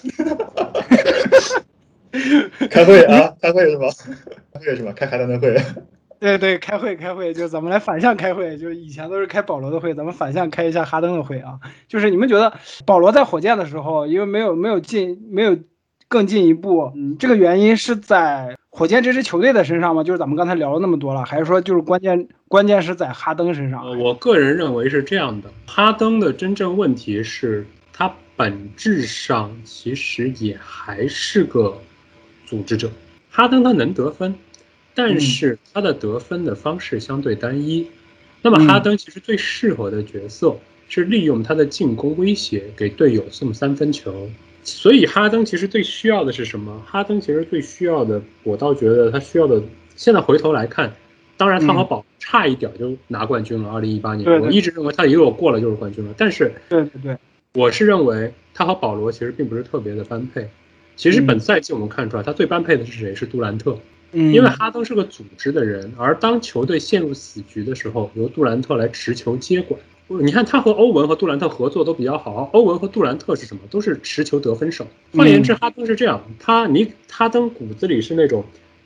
[2.71, 3.89] 开会啊，开会是吧？
[4.55, 4.93] 开会是吧？
[4.95, 5.57] 开哈登的会。
[6.19, 11.59] 对对，开会开会，就咱们来反向开会，就是以前都是开保罗的会，咱们反向开一下哈登的会啊。
[11.89, 12.55] 就是你们觉得
[12.87, 15.59] 保罗在火箭的时候，因为没有没有进没有
[16.09, 20.05] 更进一步，嗯，这个原因是在火箭这支球队的身上吗？
[20.05, 23.83] 就是咱们刚才聊了那么多了，还是说就是关键关键是在哈登身上？
[23.83, 31.79] 呃，我个人认为是这样的，哈登的真正问题是他本质上其实也还是个
[32.45, 32.91] 组织者。
[33.31, 34.35] 哈登他能得分，
[34.95, 37.89] 但是他的得分的方式相对单一。
[38.43, 40.55] 那么哈登其实最适合的角色
[40.87, 44.29] 是利用他的进攻威胁给队友送三分球。
[44.67, 46.83] 所以哈登其实最需要的是什么？
[46.85, 49.63] 哈登其实最需要的，我倒觉得他需要的，
[49.95, 50.93] 现在回头来看，
[51.37, 53.71] 当然他和保差一点就拿冠军了。
[53.71, 57.17] 二零一八年，我一直认为他一路过了就是冠军了，但是对对对，
[57.55, 60.49] 我是认为他和保罗其实并不是特别的般配。
[60.97, 63.15] 其实本赛季我们看出来，他最般配的是谁？
[63.15, 63.79] 是杜兰特。
[64.13, 69.79] 嗯，因为哈登是个组织的人，而当球队陷入死局的时候，由杜兰特来持球接管。
[70.09, 73.63] 你看他和欧文和杜兰特合作都比较好，欧文和杜兰特是什么？
[73.71, 74.87] 都是持球得分手。
[75.17, 78.45] 换言之，哈登是这样，他你哈登骨子里是那种，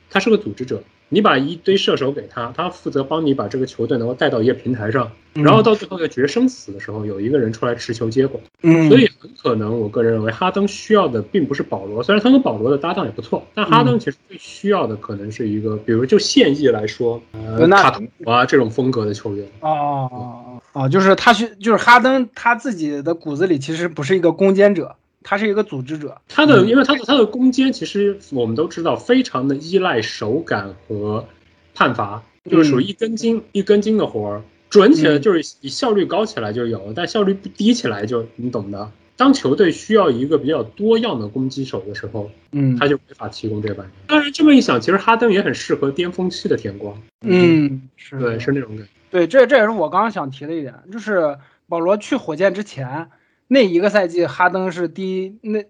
[0.09, 0.83] 他是个组织者。
[1.13, 8.41] 你把一堆射手给他，他负责帮你把这个球队能够带到一个平台上，然后到最后的决生死的时候，有一个人出来持球接管。
[8.61, 19.45] 嗯，所以很可能，我个人认为哈登需要的并不是保罗，虽然他跟保罗的搭档也不错，但哈登其实最需要的可能是一个，比如就现役来说，呃，那卡图啊这种风格的球员。
[19.59, 26.19] 哦哦哦哦，就是他需就是哈登他自己的骨子里其实不是一个攻坚者，他是一个组织者。
[26.27, 31.25] 他的，因为他的他的攻坚，其实我们都知道，非常的依赖手感和
[31.73, 38.91] 判罚，就是属于一根筋、一根筋的活儿，准起来就是以效率高起来就有，但效率不低起来就你懂的。
[39.17, 43.85] 当球队需要一个比较多样的攻击手的时候，嗯他就没法提供这版。
[44.07, 46.99] 当然，这么一想，其实哈登也很适合巅峰期的天光。
[47.21, 48.91] 嗯，是对，是那种感觉。
[49.11, 53.07] 对，这这也是我刚刚想提的一点，就是保罗去火箭之前
[53.53, 55.61] 那一个赛季，哈登是第一，那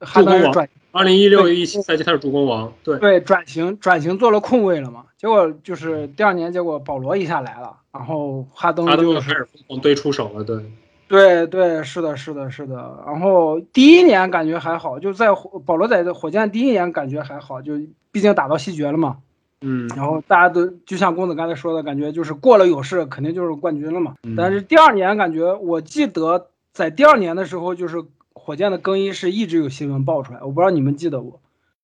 [0.00, 10.62] 哈登是转二零一六一七赛季他是助攻王，对，对转型转型做了控卫了嘛，结果就是第二年，结果保罗一下来了，然后哈登哈登就就是开始疯狂堆出手了，对。
[11.08, 13.02] 对对，是的，是的，是的。
[13.06, 17.74] 然后第一年感觉还好，就在火保罗在火箭第一年感觉还好，就
[18.10, 19.18] 毕竟打到西决了嘛。
[19.60, 24.14] 嗯，然后大家都就像公子刚才说的感觉，就是过了勇士肯定就是冠军了嘛。
[24.22, 28.02] 嗯但是第二年感觉，我记得在第二年的时候，就是
[28.32, 31.38] 火箭的更衣室一直有新闻爆出来，我不知道你们记得不？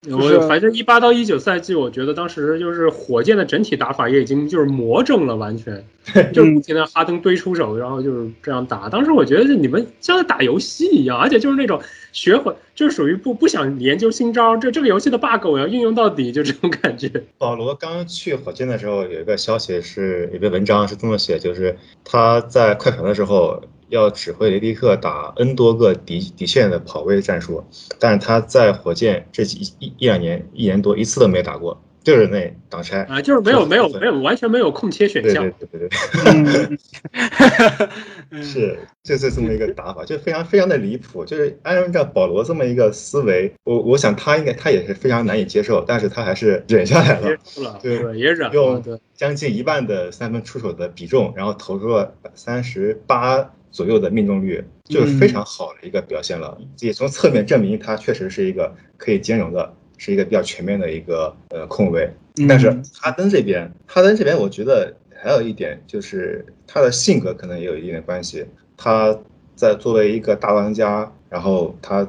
[0.09, 5.83] 我反正一八到一九赛季，我觉得当时就是火箭的整体打法也已经就是魔怔了，完全
[6.31, 8.87] 就是不停的哈登堆出手，然后就是这样打。
[8.87, 11.81] 当时我觉得你们像在打游戏一样，而且就是那种
[12.13, 17.11] 学会，就是属于不不想研究新招，这这个游戏的 bug 我要运用到底，就这种感觉。
[17.39, 21.75] 保罗刚去火箭的时候，有一个消息是，有篇文章是这么写，就是
[22.05, 27.63] 他在快船的时候要指挥雷迪克打 N 多个底底线的跑位战术，
[27.99, 33.03] 但是他在火箭这几一一两年一年多一次都没打过，就是那挡拆。
[33.03, 35.67] 啊，就是没有没有没有完全没有空切选对项对。
[35.71, 36.77] 对对对，
[38.31, 41.23] 嗯，是就是这么一个打法，就非常非常的离谱。
[41.23, 47.37] 就是按照保罗这么一个思维，我我想他应该他也是非常难以接受，但是他还是忍下来了
[47.81, 56.57] 对对，也忍了，用，将近一半的三分出手的比重，然后投入了三十八左右的命中率，就是非常好的一个表现了。
[56.79, 62.09] 也从侧面证明他确实是一个可以兼容的是一个比较全面的一个呃控卫。
[62.39, 68.45] 嗯但是哈登这边，哈登这边我觉得还有一点就是他的性格可能也有一定的关系。
[68.77, 69.17] 他
[69.55, 72.07] 在作为一个大玩家，然后他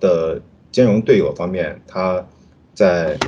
[0.00, 0.40] 的
[0.72, 2.26] 兼容队友方面，他
[2.72, 3.18] 在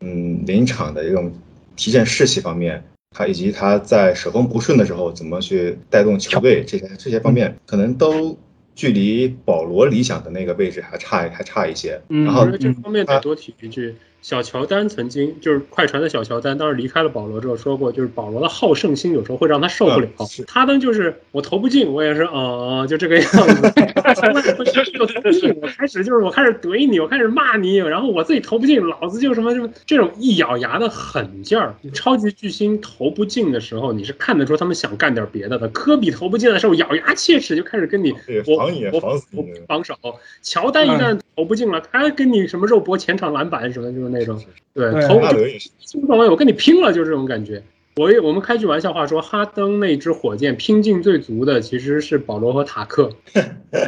[0.00, 1.32] 嗯临场的这种
[1.74, 8.38] 提振士气方面，他以及他在手风不顺的时候怎么去带动球队这些这些方面，可能都
[8.74, 12.00] 距离保罗理想的那个位置还差还差一些。
[12.10, 20.44] 嗯然后这方面得多提一句，小乔丹曾经就是快船的小乔丹，当时离开了保罗之后说过，就是保罗的好胜心有时候会让他受不了嗯是。
[20.44, 23.72] 哈登就是我投不进，我也是啊、就这个样子。
[24.08, 31.74] 我投不进，我开始就是我开始怼你，我开始骂你，然后我自己投不进，老子就什么什么这种一咬牙的狠劲儿。
[31.94, 35.68] 超级巨星投不进的时候，你是看得出他们想干点别的的。
[35.68, 38.56] 科比投不进的时候，咬牙切齿就开始跟你对我
[38.92, 39.94] 我防我防守。
[40.42, 44.40] 乔丹一旦投不进了，他跟你什么肉搏前场篮板什么，就是那种
[44.74, 45.06] 对对。
[45.06, 47.62] 投就纳德也是，心不动我跟你拼了，就这种感觉。
[47.96, 53.10] 我也我们开句玩笑话说，哈登那支火箭拼劲最足的其实是保罗和塔克，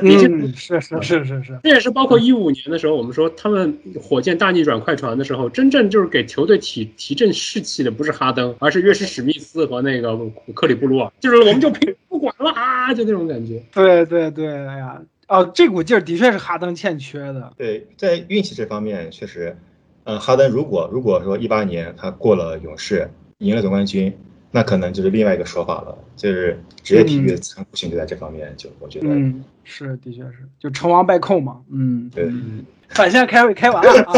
[0.02, 10.18] 嗯，是是是是是，这也是包括一五年的时候，我们说他们火箭大逆转快船的时候，真正就是给球队提提振士气的不是哈登，而是约什史密斯和那个
[10.54, 13.62] 克里布鲁尔，就是我们就拼不管了啊，就那种感觉。
[13.72, 17.52] 对对对，哎呀，哦，这股劲儿的确是哈登欠缺的。
[17.56, 19.56] 对，在运气这方面确实，
[20.04, 24.16] 嗯，哈登如果如果说一八年他过了勇士，赢了总冠军，
[24.50, 31.60] 那可能就是另外一个说法了，就是职业体育的残酷性就在这方面，就我觉得，嗯，是，的确是，就成王败寇嘛。
[31.70, 32.30] 嗯，对，
[32.90, 34.12] 反向开会开完了啊！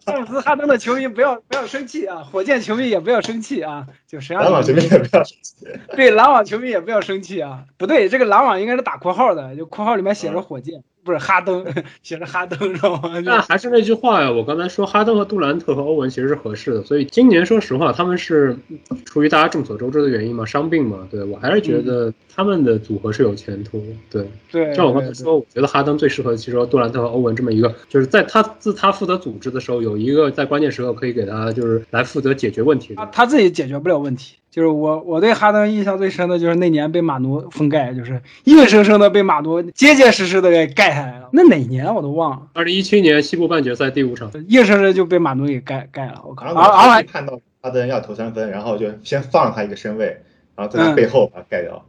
[0.00, 5.54] 詹姆斯哈登的球迷不要不要生气啊，火箭球迷也不要生气啊，就谁让篮网球迷也不要生气，
[5.96, 7.64] 对篮网球迷也不要生气啊！
[7.78, 11.64] 不对，这个篮网应该是打括号的，就括号里面写着火箭，不是哈登，
[12.04, 13.18] 写着哈登，知道吗？
[13.24, 18.58] 那还是那句话呀，我刚才说哈登和杜兰特和欧文其实是合适的，所以今年说实话，他们是
[19.06, 23.86] 出于大家众所周知的原因嘛，伤病嘛，对我还是觉得他们的组合是有前途的。
[24.08, 33.06] 对，对，像我刚才说，我觉得哈登最适合其实杜兰特和欧文这么一个，就是在他自他负责组织的时候，有一个在关键时刻可以给他就是来负责解决问题的他。
[33.06, 34.36] 他自己解决不了问题。
[34.52, 41.28] 就是我我对哈登印象最深的就是那年被马奴封盖，就是硬生生的被马奴结结实实的给盖下来了。
[41.32, 46.22] 那哪年我都忘了，二零一七年西部半决赛第五场，硬生生就被马奴给盖盖了。
[46.24, 46.46] 我靠！
[46.54, 50.22] 然看到哈登要投三分，然后就先放他一个身位，
[50.54, 51.84] 然后在他背后把他盖掉。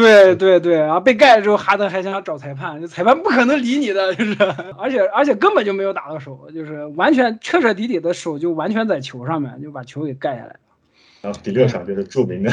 [0.00, 4.36] 对对对，然后被盖了之后，哈登还想找裁判，就裁判不可能理你的，就是，
[4.78, 10.56] 而且而且根本就没有打到手，就是完全彻彻底底的手就完全在球上面，就把球给盖下来了。
[11.22, 12.50] 然后第六场就是著名的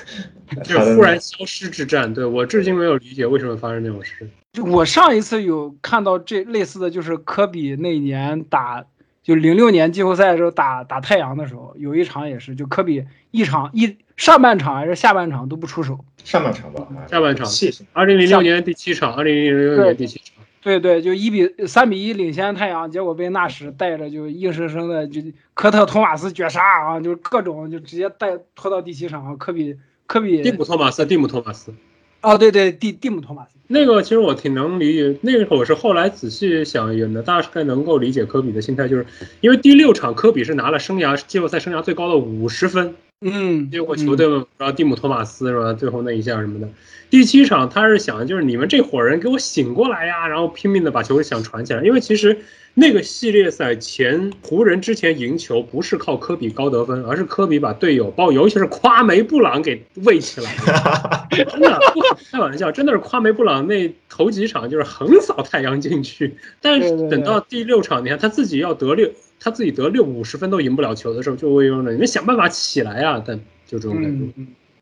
[0.64, 2.14] 就是忽然消失之战。
[2.14, 4.26] 对我至今没有理解为什么发生这种事。
[4.54, 8.82] 就我上一次有看到这类似的就是科比那一年打，
[9.26, 15.98] 就零六年季后赛的时候打打太阳的时候，有一场也是，就科比一场一上半场还是下半场都不出手。
[16.22, 17.44] 上半场吧，下半场
[17.92, 20.44] 二零零六年第七场，二零零六年第七场。
[20.60, 25.20] 对对，就一比三比一领先太阳，结果被纳什带着就硬生生的就
[25.54, 29.34] 科特托马斯绝杀啊，就是各种就直接带拖到第七场啊。
[29.34, 31.74] 科比科比蒂姆托马斯，蒂姆托马斯。
[32.22, 33.55] 哦，对对，蒂蒂姆托马斯。
[33.68, 39.04] 那个其实我挺能理解，那个我是后来仔细想也能大概能够理解科比的心态，就是
[39.40, 45.72] 因为第六场科比是拿了生涯季后赛生涯最高的五十分，嗯，结果球队们不知道蒂姆托马斯是吧？
[45.72, 46.68] 最后那一下什么的。
[47.08, 52.36] 第七场他是想就是你们这伙人给我醒过来呀，然后拼命的把球想传起来，因为其实
[52.74, 62.00] 那个系列赛前湖人之前赢球不是靠科比高得分，而是科比把队友包尤其是夸梅布朗给喂起来了，真的不
[62.30, 69.10] 开玩笑，真的是夸梅布朗那头几场就是横扫太阳禁区，但是等到第六场，你看他自己要得六。
[69.46, 73.22] 他自己得六五十分都赢不了球的时候，就会用了你们想办法起来啊！
[73.24, 74.26] 但就这种感觉。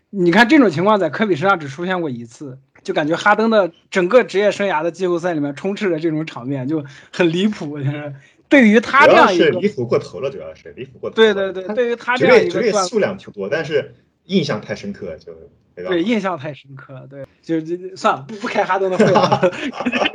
[0.09, 7.79] 你看这种情况在科比身上只出现过一次，就感觉哈登的整个职业生涯的季后赛里面充斥着这种场面，就很离谱。
[7.79, 8.15] 就是
[8.49, 11.35] 对于他这样一个，是离谱过头了，主要是离谱过头了。
[11.35, 13.95] 对对对，对于他这样一个数量挺多，但是
[14.25, 15.31] 印象太深刻，就
[15.75, 15.91] 对吧？
[15.91, 19.41] 对，印象太深刻了，对，就就算了，不不开哈登的会了，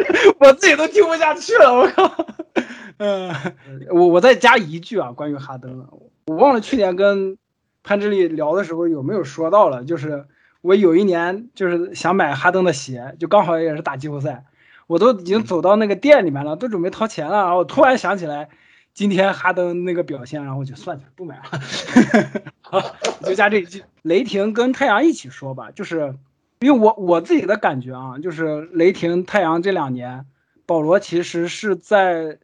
[0.39, 2.25] 我自己都听不下去了，我靠，
[2.97, 3.33] 嗯，
[3.91, 5.85] 我我再加一句啊，关于哈登的，
[6.27, 7.37] 我忘了去年跟
[7.83, 10.25] 潘之力聊的时候有没有说到了，就是
[10.61, 14.45] 我有一年就是想买哈登的鞋，就刚好也是打季后赛，
[14.87, 18.49] 我都已经走到那个店里面了，都准备掏钱了，然后突然想起来。
[18.91, 21.43] 今天哈登那个表现，然后我就算了，不买了。
[22.59, 22.81] 好，
[23.23, 23.81] 就加这一句。
[24.09, 26.15] 雷霆跟太阳一起说吧，就是
[26.61, 30.25] 因为我我自己的感觉啊，就是雷霆、太阳这两年，
[30.65, 32.39] 保罗其实是在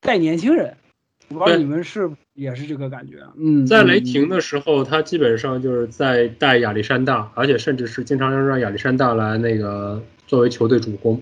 [0.00, 0.76] 带年轻人，
[1.28, 3.16] 我不知道你们是也是这个感觉。
[3.36, 11.20] 嗯，在雷嗯霆的时候，他基本上就是在带亚历山大，而且甚至是经常让亚历山大来那个作为球队主攻，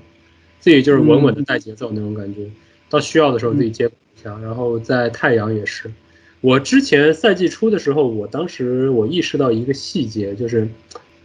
[0.61, 2.51] 自己就是稳稳的带节奏那种感觉。
[2.90, 5.90] 到需要的时候自己接一下，然后在太阳也是。
[6.41, 10.68] 我之前赛季初的时候，我当时我意识到一个细节，就是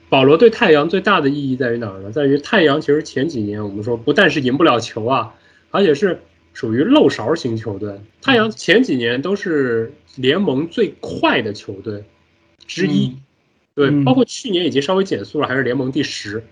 [0.09, 2.11] 保罗对太阳最大的意义在于哪儿呢？
[2.11, 5.33] 在于太阳其实前几年我们说不但是赢不了球啊，
[5.69, 6.19] 而且是
[6.53, 7.93] 属于漏勺型球队。
[8.21, 12.03] 太阳前几年都是联盟最快的球队
[12.65, 13.21] 之一，嗯
[13.75, 16.43] 对，嗯包括去年已经稍微减速了，还是联盟第十。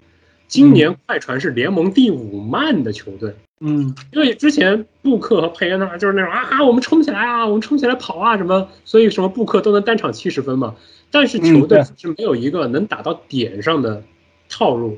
[0.50, 3.96] 今年快船是联盟第五慢的球队，嗯。
[4.12, 10.76] 因为之前布克和佩恩啊就是那种啊啊，我们冲起来啊，我们冲起来跑啊什么，所以什么布克都能单场七十分嘛。
[11.12, 14.04] 但是球队嗯是没有一个能打到点上的
[14.50, 14.98] 套路，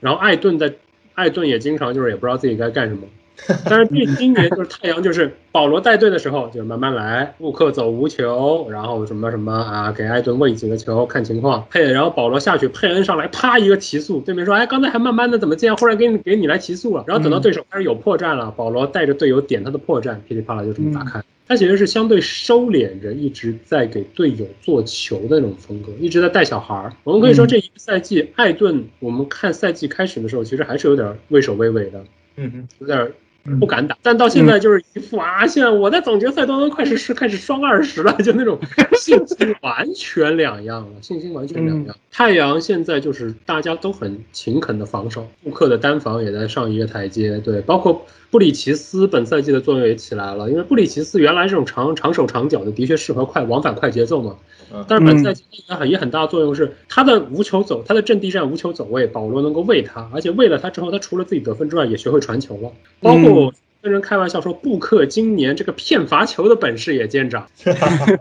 [0.00, 0.74] 然后艾顿在
[1.14, 3.02] 艾顿也经常就是也不知道自己该干什么。
[3.64, 21.22] 但是这今年就是太阳，就是保罗带队的时候就慢慢来，布克走无球，然后什么什么啊，给艾顿喂几个球看情况，佩然后保罗下去，佩恩上来啪一个提速，对面说哎刚才还慢慢的怎么这样，忽然给你给你来提速了，然后等到对手开始有破绽了，保罗带着队友点他的破绽，噼里啪啦就这么打开。
[21.48, 26.92] 他其实是相对收敛着，一直在给队友做球的那种风格，一直在带小孩儿。
[27.02, 32.04] 我们可以说这一个赛季，艾顿我们看赛季开始的时候，其实还是有点畏首畏尾的，
[32.36, 33.12] 嗯哼，有点
[33.58, 33.96] 不敢打。
[34.02, 38.58] 但到现在就是一副啊，现在我在总决赛都能快是是开始双二十了，就那种
[38.94, 41.96] 信心完全两样了，信心完全两样。
[42.12, 54.36] 太阳现在就是大家都很勤恳的防守，布克的单防也在上一个台阶，对，包括布里奇斯本赛季的作用也起来了，因为布里奇斯原来这种长长手长脚的，的确适合快往返快节奏嘛。
[54.72, 62.70] 嗯但是本赛季也很也很大的作用是，他的无球走，他的阵地战无球走位，保罗能够喂他，而且喂了他之后，他除了自己得分之外，也学会传球了。
[63.00, 67.48] 包括我跟人开玩笑说，布克今年这个骗罚球的本事也见长，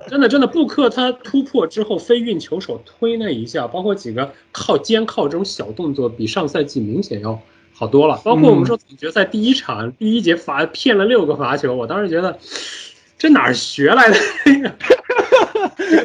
[0.07, 7.41] 真的 真的，布克他突破之后飞运球手推那一下，包括几个靠肩靠这种小动作，比上赛季明显要
[7.73, 8.21] 好多了。
[8.23, 12.39] 包括我们说总决赛第一场第一节罚骗了六个罚球，我当时觉得
[13.17, 14.17] 这哪儿学来的？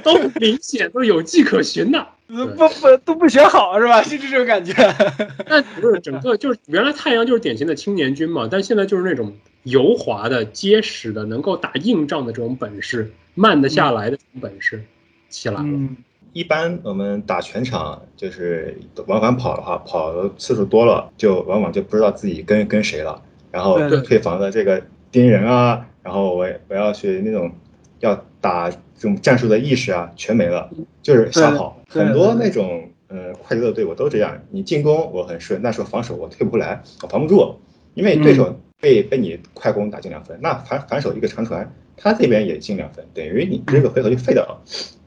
[0.02, 2.06] 都明显，都有迹可循的。
[2.26, 4.02] 不不都不学好是吧？
[4.02, 4.72] 是这种感觉。
[5.46, 9.32] 那不是整个就是原来太阳就是典型的青年军嘛，但现在就是那种
[9.64, 14.82] 油滑的、结实的，能够打硬仗的这种本事，慢得下来的这种本事
[15.28, 15.62] 起来了。
[15.64, 15.96] 嗯
[16.32, 23.22] 一般我们打全场就是往返跑的话，跑的次数多了，就往往就不知道自己跟跟谁了，
[23.52, 27.52] 然后对对对方的这个盯人啊，然后我我要去那种
[28.00, 30.70] 要打这种战术的意识啊，全没了，
[31.00, 31.80] 就是瞎跑。
[31.88, 37.56] 很多那种呃快节奏的队伍都这样，你进攻我很顺，那时候防守我退不回来，我防不住，
[37.94, 44.60] 因为对手被、被你快攻打进两分，那反反手一个长传，他这边也进两分，等于你这个回合就废掉了。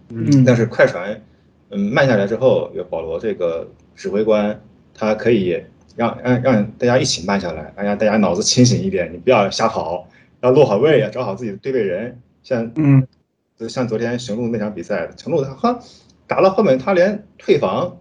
[0.10, 1.22] 嗯但是快船，
[1.70, 4.60] 嗯，慢下来之后，有保罗这个指挥官，
[4.96, 5.62] 他可以
[5.96, 10.10] 让让让大家一起慢下来，让大家脑子清醒一点，你不要瞎跑，
[10.42, 12.20] 要落好位，要找好自己的对位人。
[12.42, 13.06] 像嗯
[13.58, 15.80] 就像昨天雄鹿那场比赛，雄鹿他他
[16.28, 17.98] 打到后面，他连退防，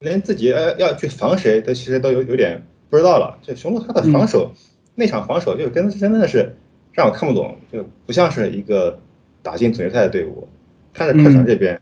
[0.00, 3.38] 连自己要要去防谁，他其实都有有点不知道了。
[3.40, 4.52] 就雄鹿他的防守，
[4.96, 6.56] 那场防守就跟真的是
[6.92, 8.98] 让我看不懂，就不像是一个
[9.42, 10.48] 打进总决赛的队伍。
[10.92, 11.80] 看着快船这边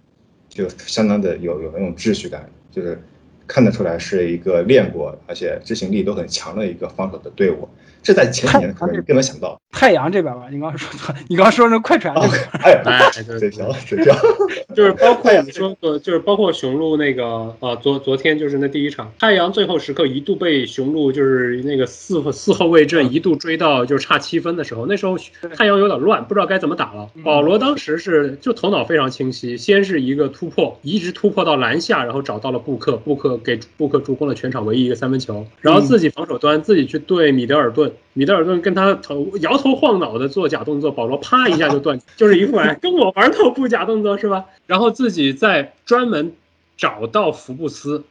[0.49, 3.01] 就相当的有有那种秩序感，就是
[3.47, 7.68] 看得出来是一个练过而且执行力都很强的一个防守的队伍。
[8.05, 9.59] 这在前几年可能你根本想不到。
[9.73, 14.15] 太阳这边吧，你刚刚说错，你刚刚说那快船这哦边。，哎， 哎，对嘴瓢嘴瓢，
[14.77, 17.25] 就是包括你说的，就是包括雄鹿那个
[17.59, 25.17] 啊，昨昨天就是那第一场，太阳最后时刻一度被雄鹿就是那个四四后卫阵一度追到就是差七分的时候，那时候
[25.57, 27.09] 太阳有点乱，不知道该怎么打了。
[27.25, 44.47] 保罗当时是就头脑非常清晰，先是一个突破，一直突破到篮下，然后找到了布克，布克给布克助攻了全场唯一一个三分球，然后自己防守端自己去对米德尔顿，米德尔顿跟他头摇头晃脑的做假动作，保罗啪一下就断，就是一副哎跟我玩头部假动作是吧？
[44.67, 46.33] 然后自己再专门
[46.77, 48.05] 找到福布斯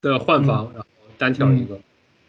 [0.00, 0.86] 的换防，然后
[1.18, 1.78] 单挑一个，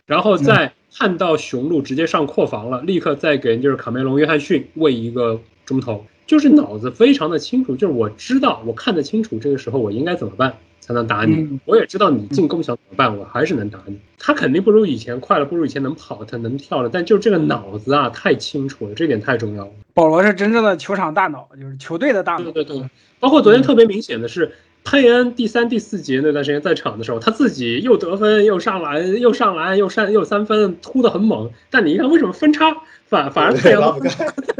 [0.06, 13.98] 然后再看到雄鹿直接上扩防了，立刻再给就是卡梅隆·约翰逊喂一个中投，就是脑子非常的清楚，就是我知道我看得清楚这个时候我应该怎么办才能打你，嗯我也知道你进攻想怎么办，我还是能打你。
[14.20, 19.72] 他肯定不如以前快了，不如以前能跑，他能跳了，但就这个脑子啊太清楚了，这点太重要了。
[19.94, 22.52] 保罗是真正的球场大脑，就是球队的大脑。
[22.52, 22.90] 对对对，
[23.22, 24.52] 包括昨天特别明显的是，
[24.84, 31.50] 佩恩第三、第四节那段时间在场的时候，他自己又得分又上篮，又上篮又上又三分，突的很猛。
[31.70, 32.76] 但你一看，为什么分差
[33.06, 33.98] 反反而太阳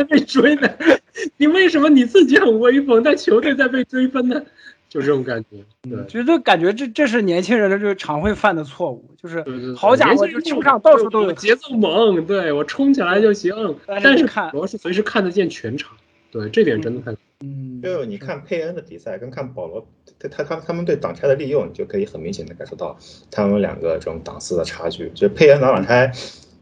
[0.08, 0.70] 被追呢？
[1.38, 4.42] 你为什么你自己很威风，但球队在被追分呢？
[4.94, 5.58] 就这种感觉，
[5.90, 6.06] 对。
[6.06, 9.44] 觉得感觉这这是年轻人的就常会犯的错误，就是
[9.76, 13.76] 好家伙，就球场到处都有节奏猛，对我冲起来就行。
[13.88, 15.94] 但是看主要是随时看得见全场，
[16.32, 19.84] 对这点真的太嗯，就你看佩恩的比赛跟看保罗，
[20.20, 22.96] 他他他他们对挡拆的利用，你就可以很明显的感受到
[23.32, 25.10] 他们两个这种档次的差距。
[25.16, 26.12] 就佩恩打挡拆，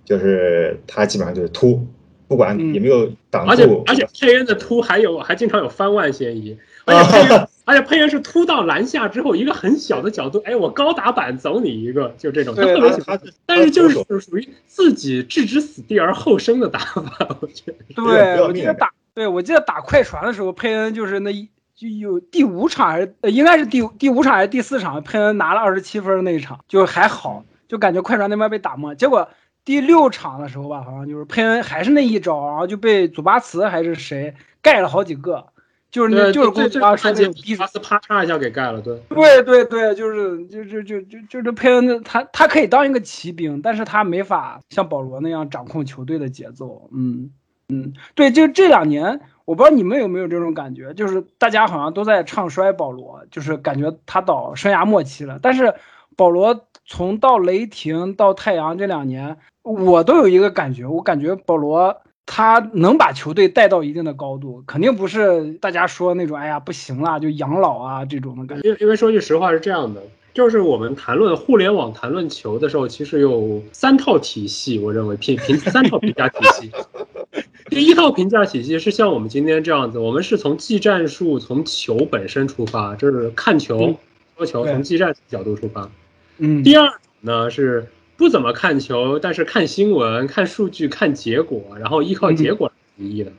[0.06, 1.86] 就是他基本上就是突，
[2.30, 17.76] 不管嗯有没有挡而且住，而且佩恩的突还有还经常有翻腕嫌疑，而且 佩恩而且佩恩是突到篮下之后一个很小的角度，哎，我高打板走你一个，就这种，他对特别但是就是属于自己置之死地而后生的打法， 我觉得。
[17.96, 28.94] 对，我记得打，对我记得打快船的时候，佩恩就是那一就有第五场还是呃应该是第第五场还是第四场，佩恩拿了二十七分那一场就还好，就感觉快船那边被打懵。
[28.96, 29.30] 结果
[29.64, 35.48] 第六场的时候吧，好像就是佩恩还是那一招，然后就被祖巴茨还是谁盖了好几个，
[35.92, 38.98] 就是那，就是这这公刚说看见那种逼巴斯啪嚓一下给盖了，对。
[39.10, 46.90] 对对对，就是就就就就就这佩恩他他可以当一个骑兵，但是他没法像保罗那样掌控球队的节奏。
[46.94, 47.30] 嗯
[47.68, 55.40] 嗯，对，就这两年，我不知道你们有没有这种感觉，就是大家好像都在唱衰保罗，就是感觉他到生涯末期了。
[55.42, 55.74] 但是
[56.16, 62.02] 保罗从到雷霆到太阳这两年，我都有一个感觉，我感觉保罗。
[62.34, 68.66] 他能把球队带到一定的高度，肯定不是大家说那种“哎呀不行了”就养老啊这种的感觉。
[68.70, 70.02] 因为因为说句实话是这样的，
[70.34, 76.72] 就是我们谈论互联网谈论球的时候，其实有三套体系，我认为评评三套评价体系。
[77.70, 83.98] 第一套评价体系是像我们今天这样子，我们是从技战术、从球本身出发，就是看球嗯、
[84.38, 85.90] 说球，从技战术角度出发。
[86.38, 87.90] 嗯，第二呢是
[88.22, 93.32] 不怎么看球，但是看新闻、看数据、看结果，然后依靠结果来定义的。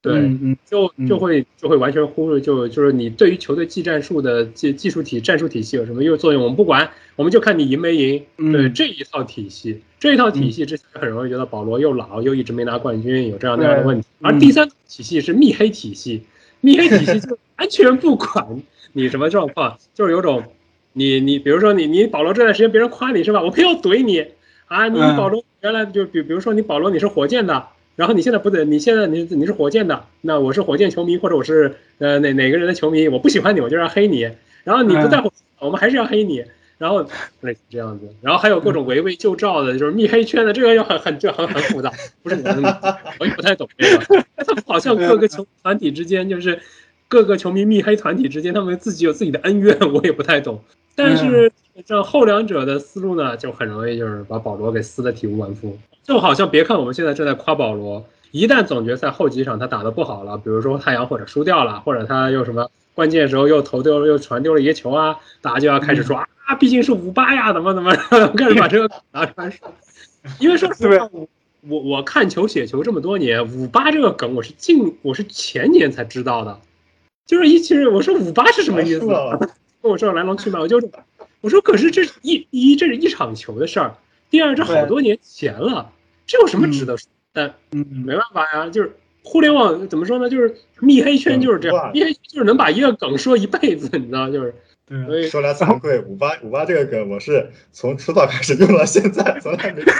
[0.00, 0.14] 对，
[0.64, 8.24] 就嗯就会就会完全忽略，就就是你对于球队技战术的技技术体战术体系有什么用作用，我们不管，我们就看你赢没赢。
[8.38, 14.06] 嗯对这一套体系，这一套体系之前很容易觉得保罗又老又一直没拿冠军，有这样那样的问题。
[14.22, 16.22] 而第三体系是密黑体系，
[16.62, 18.62] 密黑体系就完全不管
[18.94, 20.42] 你什么状况， 就是有种
[20.92, 24.26] 你你比如说你你保罗这段时间别人夸你是吧，我偏要怼你
[24.66, 27.66] 啊，你嗯保罗原来就比比如说你保罗你是火箭的。
[27.94, 34.22] 然后你现在不对，你现在你你是火箭的，那我是火箭球迷，或者我是呃哪哪个人的球迷，我不喜欢你，我就要黑你。
[34.64, 36.42] 然后你不在乎，我们还是要黑你。
[36.78, 37.06] 然后
[37.42, 44.04] 类似这样子，然后还有各种围魏救赵的，就是密黑圈的，这个又很很这很很复杂，不是我的，我也不太懂这个。
[44.44, 46.60] 他们好像各个球团体之间，就是
[47.08, 50.64] 各个球迷密黑团体之间，他们自己有自己的恩怨，我也不太懂。
[50.94, 51.50] 但是
[51.86, 55.78] 这后两者的思路呢，就很容易就是把保罗给撕得体无完肤。
[56.02, 67.94] 就好像别看我们现在正在夸保罗，一旦总决赛后几场他打得不好了，比如说太阳或者输掉了，或者他又什么关键时候又投丢了又传丢了一个球啊，大家就要开始说、啊，毕竟是五八呀，怎么怎么，
[68.36, 69.72] 开始把这个拿出来说。
[70.40, 71.28] 因为说实话，我
[71.68, 76.58] 我我看球写球这么多年，五八这个梗我是近我是前年才知道的，
[77.26, 79.06] 就是一其实我说五八是什么意思？
[79.82, 80.80] 跟我说来龙去脉，我就
[81.40, 83.96] 我说可是这是一一这是一场球的事儿，
[84.30, 85.90] 第二这好多年前了，
[86.26, 87.08] 这有什么值得说？
[87.32, 90.30] 但嗯没办法呀，就是互联网怎么说呢？
[90.30, 94.30] 就是密黑圈就是这样，密黑就是能把一个梗说一辈子，你知道？
[94.30, 94.54] 就是
[94.88, 99.92] 所对，以说来惭愧，五八五八这个梗我是从出道开始用到现在，从来没过。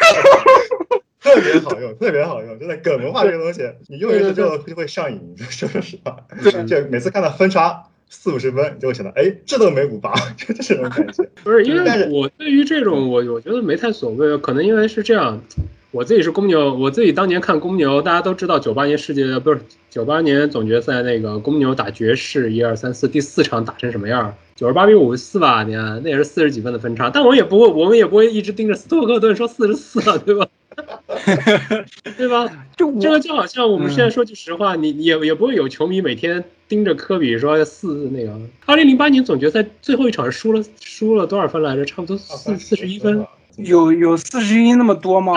[1.21, 5.35] 特别好用，特别好用，真的梗文化这个东西，你用一次之后就会上瘾。
[5.39, 6.19] 说实话，
[6.67, 11.27] 就每次看到分差四五十分，你就会想到，哎，这都没五八， 就这种感觉。
[11.43, 15.43] 不是因为我对于这种我我觉得没太所谓，可能因为是这样，
[15.91, 24.35] 我自己是公牛，我自己当年看公牛，大家都知道九八年世界不是九八年总决赛那个公牛打爵士一二三四第四场打成什么样？
[24.55, 30.47] 九十八比五十四吧，你看那也是四十几分的分差，但我也不会，我们也不会一直盯着斯托克顿说四十四啊，对吧？
[32.17, 32.49] 对吧？
[32.77, 38.39] 就我这个就好像我们现在说句实话，你你也也不会有球迷每天盯着科比说四那个。
[38.67, 41.85] 二零零八年总决赛最后一场输了输了多少分来着？
[41.85, 45.35] 差不多四四十一分，有有四十一那么多吗？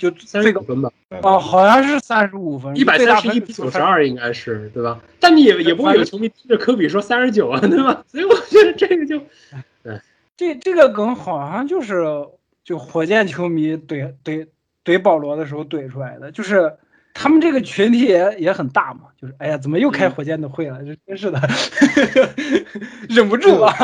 [0.00, 0.90] 就三这个十九分吧，
[1.22, 5.00] 哦，好像是三十五分，一百三十一比九十二应该是对吧？
[5.20, 8.04] 但你也也不会有球迷盯着科比说三十九啊，对吧？
[8.06, 9.20] 所以我觉得这个就
[10.36, 12.04] 这这个梗好像就是
[12.64, 14.46] 就火箭球迷怼怼
[14.88, 16.72] 怼保罗的时候怼出来的，就是
[17.12, 20.78] 他们这个群体也也很大嘛，就是哎呀，怎么又开火箭的会了？
[20.82, 21.38] 这真是的，
[23.10, 23.74] 忍不住啊！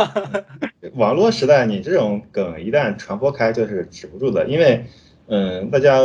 [0.94, 4.86] 网络时代，你这种梗一旦传播开，就是止不住的，因为，
[5.26, 5.98] 嗯，大家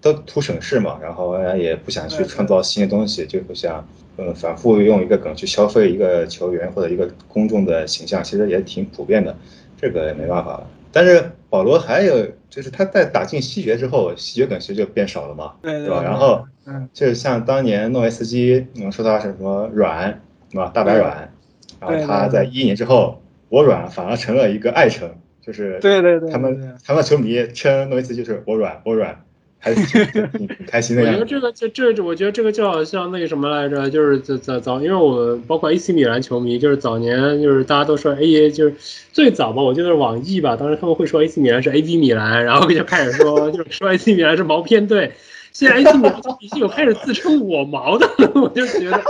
[0.00, 3.86] 都图省事嘛，然后大家也不想去创造新的东西，就不想
[4.16, 9.36] 嗯反复用一个梗去消费一个球员或者一个公众的形象，其实也挺普遍的，
[9.76, 10.66] 这个也没办法了。
[10.92, 16.02] 但是保罗还有就是他在打进西决之后，西决梗其实就变少了嘛，对对吧？
[16.02, 20.20] 然后嗯，就是像当年诺维斯基，我们说他是什么软，
[20.50, 20.70] 是吧？
[20.74, 21.32] 大白软，
[21.80, 25.10] 然后他在一一年之后，我软反而成了一个爱称，
[25.40, 29.24] 就是对对对，他们他们球迷称诺维斯基就是我软我软，
[29.60, 31.02] 还是挺挺挺开心的。
[31.02, 38.74] 我觉得这个这这，我觉得这个就好像那个什么来着，就是早早早，因为我包括 AC 米兰球迷，就是早年就是大家都说 AA，就是
[39.12, 45.12] 最早吧，我记得是网易吧，当时他们会说 AC 米兰是 AB 米兰，然后就开始说就是说 AC 米兰是毛片队，
[45.52, 49.02] 现在 AC 米兰已经有开始自称我毛的了，我就觉得，哎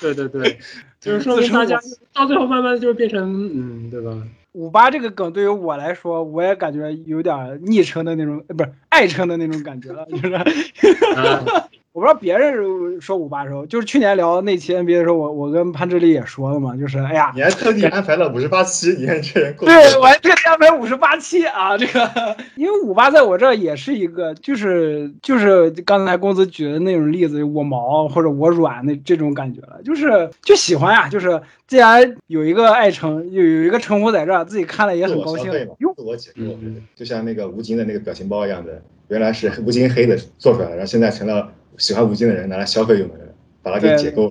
[0.00, 0.58] 对对对，
[1.00, 1.80] 就是说明大家
[2.12, 4.10] 到最后慢慢就是变成嗯，对吧？
[4.52, 10.28] 五八这个梗对于我来说，我也感觉有点昵称的那种，不是爱称的那种感觉了，就是。
[11.98, 19.66] 啊，我不知道别人说五八的时候，就是去年聊那期 NBA 的时候，我我跟潘志丽也说了嘛，就是哎呀，你还特地安排了五十八期，你看这人够。
[19.66, 35.48] 对我还特地安排五十八期啊，这个因为五八在我这儿也是一个，就是就是刚才公子举的那种例子，我毛或者我软那这种感觉了，就是就喜欢呀，就是既然有一个爱称，有有一个称呼在这儿，自己看了也很高兴。
[35.48, 44.30] 我消费嘛，自我解构嗯，就像那个吴京的那个表情包一样的，原来是吴京黑的做出来的，然后现在成了喜欢吴京的人拿来消费用的人，把它给解构。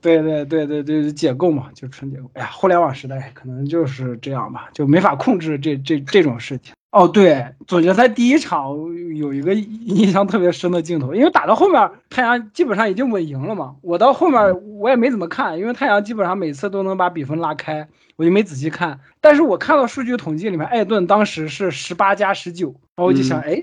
[0.00, 2.28] 对对对对对对，解构嘛，就纯解构。
[2.34, 6.74] 哎呀，互联网时代可能就是这样吧，就没法控制这这这种事情。
[6.90, 8.76] 哦，对，总决赛第一场
[9.16, 17.86] 有一个印象特别深的镜头，因为打到后面太阳基本上已经稳赢了嘛，我到后面我也没怎么看，因为太阳基本上每次都能把比分拉开，
[18.16, 18.98] 我就没仔细看。
[19.20, 23.62] 但是我看到数据统计里面，艾顿当时是十八加十九，然后我就想，哎、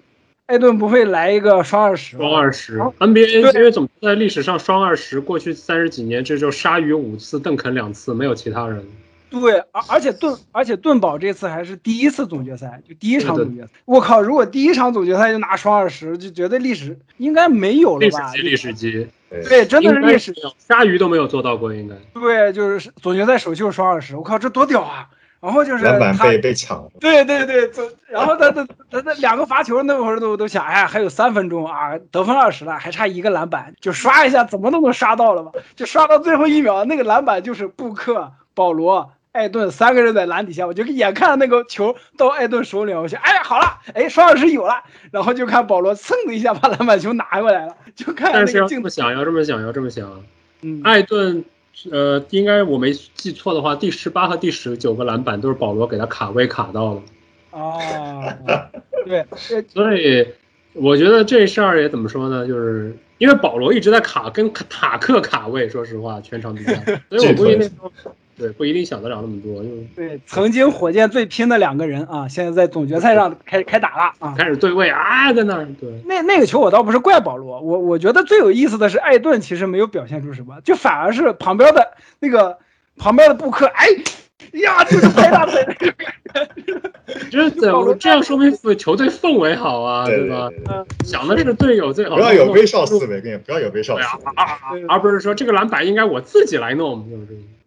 [0.50, 2.24] 艾顿不会来一个双二十吧？
[2.26, 8.84] 双二十，NBA 对因为总决赛历史上双二十，过去三十几年这就鲨鱼五次，邓肯两次，没有其他人。
[9.30, 13.68] 对，而而且盾，而且盾宝这次还是第一次总决赛，就第一场总决赛。
[13.86, 18.34] 我靠，如果第一场总决赛就拿双二十，就绝对历史应该没有了吧？
[18.34, 19.08] 历史级，历史级，
[19.48, 20.34] 对，真的是历史。
[20.58, 21.96] 鲨鱼都没有做到过，应该。
[22.20, 25.08] 对，就是总决赛首秀双二十，我靠，这多屌啊！
[25.42, 26.90] 然后就是，篮板被被抢了。
[27.00, 35.52] 对对对，总然后他他他他两个罚球那会儿都都想，哎呀，还有三分钟啊，得分二十了，还差一个篮板，就刷一下，怎么都能刷到了吧？
[35.76, 50.22] 就刷到最后一秒，那个篮板就是布克、保罗、艾顿三个人在篮底下，我就眼看那个球到艾顿手里，我想，哎呀，好了，哎，双二十有了，然后就看保罗蹭的一下把篮板球拿过来了，就看但是要那个镜头，这么想，要这么想，要这么想。
[50.62, 51.46] 嗯，艾顿，
[51.92, 57.02] 呃，应该我没记错的话，第十八和第十九个篮板都是保罗给他卡位卡到了，
[57.52, 58.38] 啊，
[59.06, 59.26] 对，
[59.70, 60.28] 所以
[60.74, 62.46] 我觉得这事儿也怎么说呢？
[62.48, 67.92] 就是因为保罗一直在卡跟塔克卡位，说实话，全场比赛，所以我不一定说，
[68.40, 74.34] 对，不一定想得了那么多，就对，曾经火箭最拼的两个人啊，现在在总决赛上开开打了啊。
[74.38, 75.90] 开始对位啊，在那儿，对。
[76.06, 81.86] 那那个球我倒不是怪保罗，我我觉得最有意思的是艾顿其实没有表现出什么，就反而是旁边的
[82.20, 82.58] 那个
[82.98, 83.88] 旁边的布克，哎
[84.54, 86.14] 呀，就是拍大腿那个感
[86.66, 86.82] 觉。
[87.32, 90.50] 这保罗怎这样说明球队氛围好啊，对对吧？
[91.04, 94.84] 想的是队友最好，不要有威少思维，不要有威少思维。
[94.88, 97.08] 而不是说这个篮板应该我自己来弄。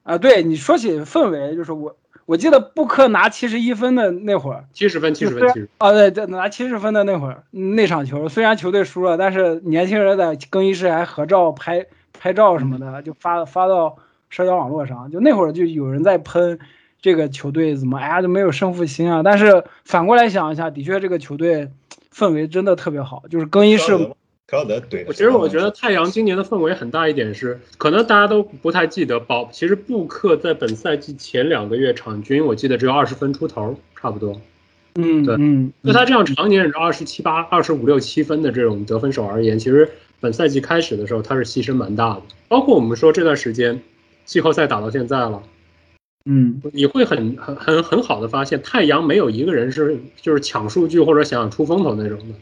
[0.02, 1.96] 啊，对你说起氛围，就是我
[2.26, 5.68] 我记得布克拿七十一分的那会儿，七十分，七十分，七十。
[5.78, 11.86] 啊，对，对拿七十分的那会儿，嗯那场球虽然球队输了，但是年轻人在更衣室还合照拍
[12.18, 13.96] 拍照什么的，就发发到
[14.30, 15.10] 社交网络上。
[15.10, 16.58] 就那会儿就有人在喷
[17.00, 19.22] 这个球队怎么哎呀就没有胜负心啊。
[19.22, 21.70] 但是反过来想一下，的确这个球队
[22.12, 24.14] 氛围真的特别好，就是更衣室
[24.52, 25.04] 克劳德怼的。
[25.08, 34.38] 我其实我觉得太阳今年的氛围很大一点是，可能大家都不太记得，保其实布克在本赛季前两个月场均我记得只有二十分出头，差不多。
[34.94, 39.90] 对嗯嗯，就他这样常年是二十七八、二十五六七分的这种得分手而言，其实
[40.20, 42.22] 本赛季开始的时候他是牺牲蛮大的。
[42.46, 43.80] 包括我们说这段时间
[44.26, 45.42] 季后赛打到现在了，
[46.26, 52.34] 嗯你会很很很很好的发现，太阳没有一个人是就是抢数据或者想出风头那种的。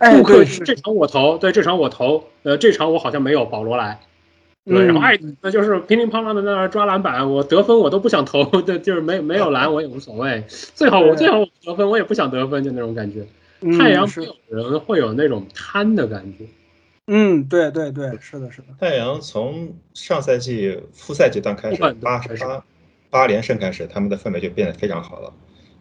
[0.00, 4.00] 哎布克这场我投，对这场我投，呃，这场我好像没有保罗来，
[4.64, 13.26] 对，嗯然后艾顿那就是乒乒乓乓的在那儿抓篮板，我得分我都不想投， 对，就是没没有篮我也无所谓，最好我最好我得分我也不想得分，就那种感觉。
[13.62, 14.08] 嗯太阳
[14.48, 16.46] 有人会有那种贪的感觉，
[17.06, 22.64] 嗯对对对是的是的，太阳从上赛季复赛阶段开始八八
[23.10, 25.30] 八连胜开始，他们的氛围就变得非常好了。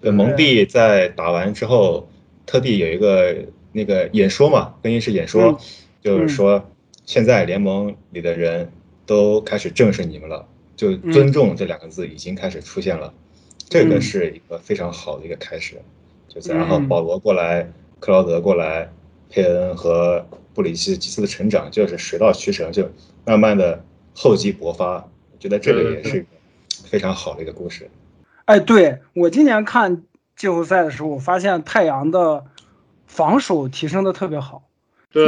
[0.01, 0.11] 对。
[0.11, 2.09] 蒙蒂在打完之后，
[2.45, 3.33] 特地有一个
[3.71, 5.57] 那个演说嘛，更衣室演说，嗯
[6.01, 6.69] 就是说
[7.05, 8.71] 现在联盟里的人
[9.05, 13.13] 都开始正视你们了，就尊重这两个字已经开始出现了，
[13.67, 15.75] 这个是一个非常好的一个开始。
[16.27, 18.89] 就是然后嗯保罗过来，克劳德过来，
[19.29, 22.87] 佩恩和布里奇奇斯的成长就是水到渠成，就
[23.25, 24.95] 慢慢的厚积薄发。
[24.95, 26.25] 我觉得这个也是
[26.85, 27.89] 非常好的一个故事。
[28.45, 30.03] 哎，对我今年看
[30.35, 32.45] 季后赛的时候，我发现太阳的
[33.09, 34.63] 防守提升的特别好。
[35.11, 35.27] 对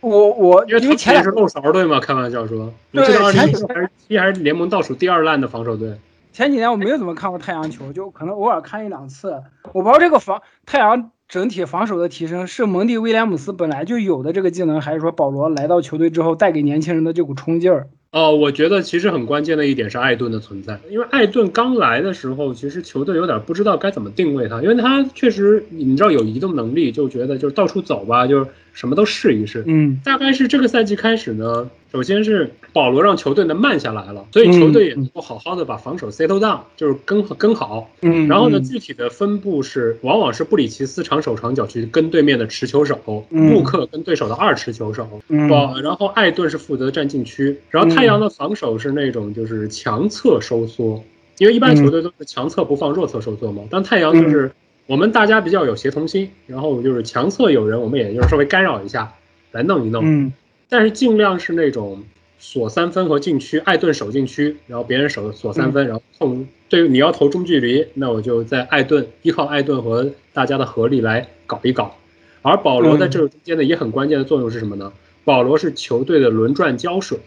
[0.00, 6.00] 我我因为前两他是漏勺队嘛，开玩笑说，对前几一还是一还是联盟倒数第二烂的防守队。
[6.32, 9.42] 前几年我没有怎么看过太阳球，就可能偶尔看一两次。
[9.72, 17.88] 我不知道这个防太阳整体防守的提升是蒙蒂威廉姆斯本来就有的这个技能，还是说保罗来到球队之后带给年轻人的这股冲劲儿？
[18.12, 29.62] 哦，我觉得其实很关键的一点是艾顿的存在，因为艾顿刚来的时候，其实球队有点不知道该怎么定位他，因为他确实你知道有移动能力，就觉得就是到处走吧，就是什么都试一试。
[29.66, 37.90] 嗯大概是这个赛季开始呢，首先是保罗让球队呢慢下来了，所以球队也能够好好的把防守 settle down，就是跟跟好。
[38.02, 43.50] 嗯，然后呢，嗯具体的分布是，往往是布里奇斯长手长脚去跟对面的持球手，嗯。
[43.50, 51.02] 布克跟对手的二持球手，然后艾顿是负责占禁区，然后太阳的防守是那种就是强侧收缩，
[51.38, 54.52] 因为一般球队都是强侧不放，弱侧收缩嘛，但太阳就是
[54.86, 59.12] 我们大家比较有协同心，然后就是强侧有人，我们也就是稍微干扰一下，
[59.50, 60.32] 来弄一弄，嗯
[60.70, 62.02] 但是尽量是那种
[62.38, 71.96] 锁三分和禁区，艾顿守禁区，然后别人守锁三分，然后控对你要投中距离，那我就在艾顿依靠艾顿和大家的合力来搞一搞。
[72.42, 74.90] 而保罗在这个中间呢也很关键的作用是什么呢？
[75.24, 77.18] 保罗是球队的轮转胶水，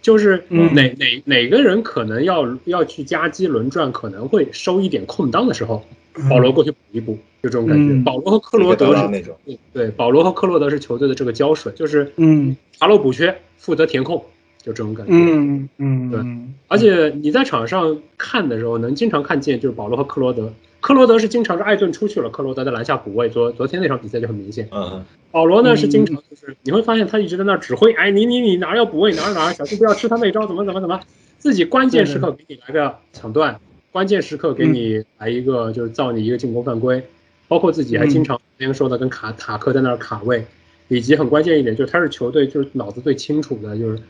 [0.00, 5.84] 就是嗯哪哪哪个人可能要要去夹击轮转，可能会收一点空当的时候，
[6.28, 7.94] 保罗过去补一补，就这种感觉。
[7.94, 14.24] 嗯保罗和克罗德是那种对对，保罗和克罗德是球队的这个胶水，就是嗯查漏补缺，负责填空，
[14.62, 15.12] 就这种感觉。
[15.12, 20.52] 嗯嗯对嗯，而且你在场上看的时候，能经常看见就是保罗和克罗德。
[20.80, 23.28] 克罗德是经常是艾顿出去了，克罗德在篮下补位。
[23.28, 24.68] 昨昨天那场比赛就很明显。
[24.70, 31.00] 嗯，保罗呢嗯是经常就是你会发现他一直在那儿指挥，哎，你你你哪儿要补位哪儿哪儿，小心不要吃他那招，怎么怎么怎么，
[31.38, 33.58] 自己关键时刻给你来个抢断，
[33.98, 37.02] 关键时刻给你来一个就是造你一个进攻犯规，
[37.48, 40.46] 包括自己还经常之前说的跟卡塔克在那儿卡位，
[40.86, 44.00] 以及很关键一点就是他是球队就是脑子最清楚的，就是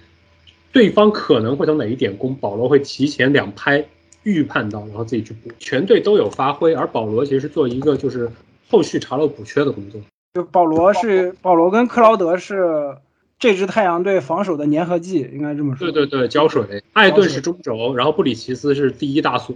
[0.72, 3.82] 对方可能会从哪一点攻，保罗会提前两拍
[4.24, 8.30] 预判到，然后自己去补，全队都有发挥，而保罗其实是做一个就是
[8.68, 9.98] 后续查漏补缺的工作。
[10.34, 12.94] 就保罗是保罗跟克劳德是
[13.38, 15.90] 这支太阳队防守的粘合剂，应该这么说。
[15.90, 19.54] 对对对，胶水，艾顿是中轴，然后布里奇斯是第一大锁。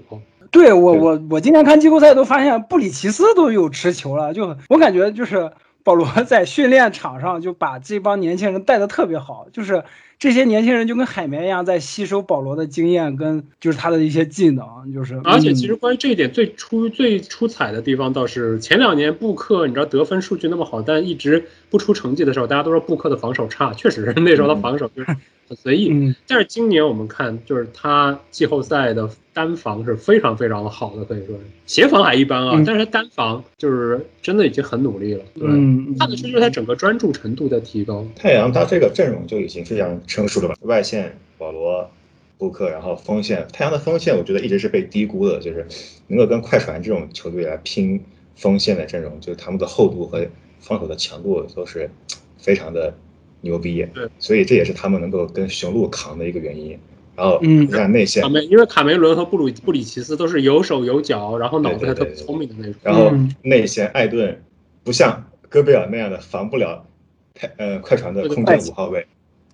[0.51, 5.51] 对我我我今天看季后赛都发现布里奇斯都有持球了，就我感觉就是
[5.83, 9.83] 保罗在训练场上就把这帮年轻人带的特别好，就是
[10.23, 14.65] 这些年轻人就跟海绵一样在吸收保罗的经验跟就是他的一些技能，
[14.95, 15.67] 就是而且其嗯。
[15.67, 25.17] 实关于这一点最出最出彩的地方，倒是前两年布克，你知道得分数据那么好，但一直不出成绩的时候，大家都说布克的防守差，确实那时候他防守就是
[25.53, 25.91] 很随意。
[25.93, 35.23] 嗯但是今年我们看，就是他季后赛的单防是非常非常好的，可以说是协防还一般啊，嗯但是他单防就是真的已经很努力了。
[35.35, 38.07] 对，嗯看得出就是他整个专注程度在提高。
[38.17, 40.55] 太阳他这个阵容就已经非常成熟了吧？
[40.63, 41.91] 外线保罗、
[42.39, 45.67] 布克，然后锋线，太阳的锋线我觉得一直是被低估的，就是
[46.07, 48.03] 能够跟快船这种球队来拼
[48.37, 50.27] 锋线的阵容，就是他们的厚度和
[50.61, 51.91] 防守的强度都是
[52.39, 52.95] 非常的
[53.43, 53.87] 牛逼。
[53.93, 56.79] 对，所以这也是他们能够跟雄鹿扛的一个原因。
[57.15, 57.61] 然后嗯。
[57.61, 58.23] 你看内线。
[58.23, 62.75] 卡，梅因为卡梅伦和布鲁布里奇斯都是有手有脚，然后脑子还特别聪明的那种。
[62.83, 63.31] 然后嗯。
[63.43, 64.43] 内线艾顿
[64.83, 66.87] 不像戈贝尔那样的防不了
[67.35, 69.07] 太呃快船的空间五号位，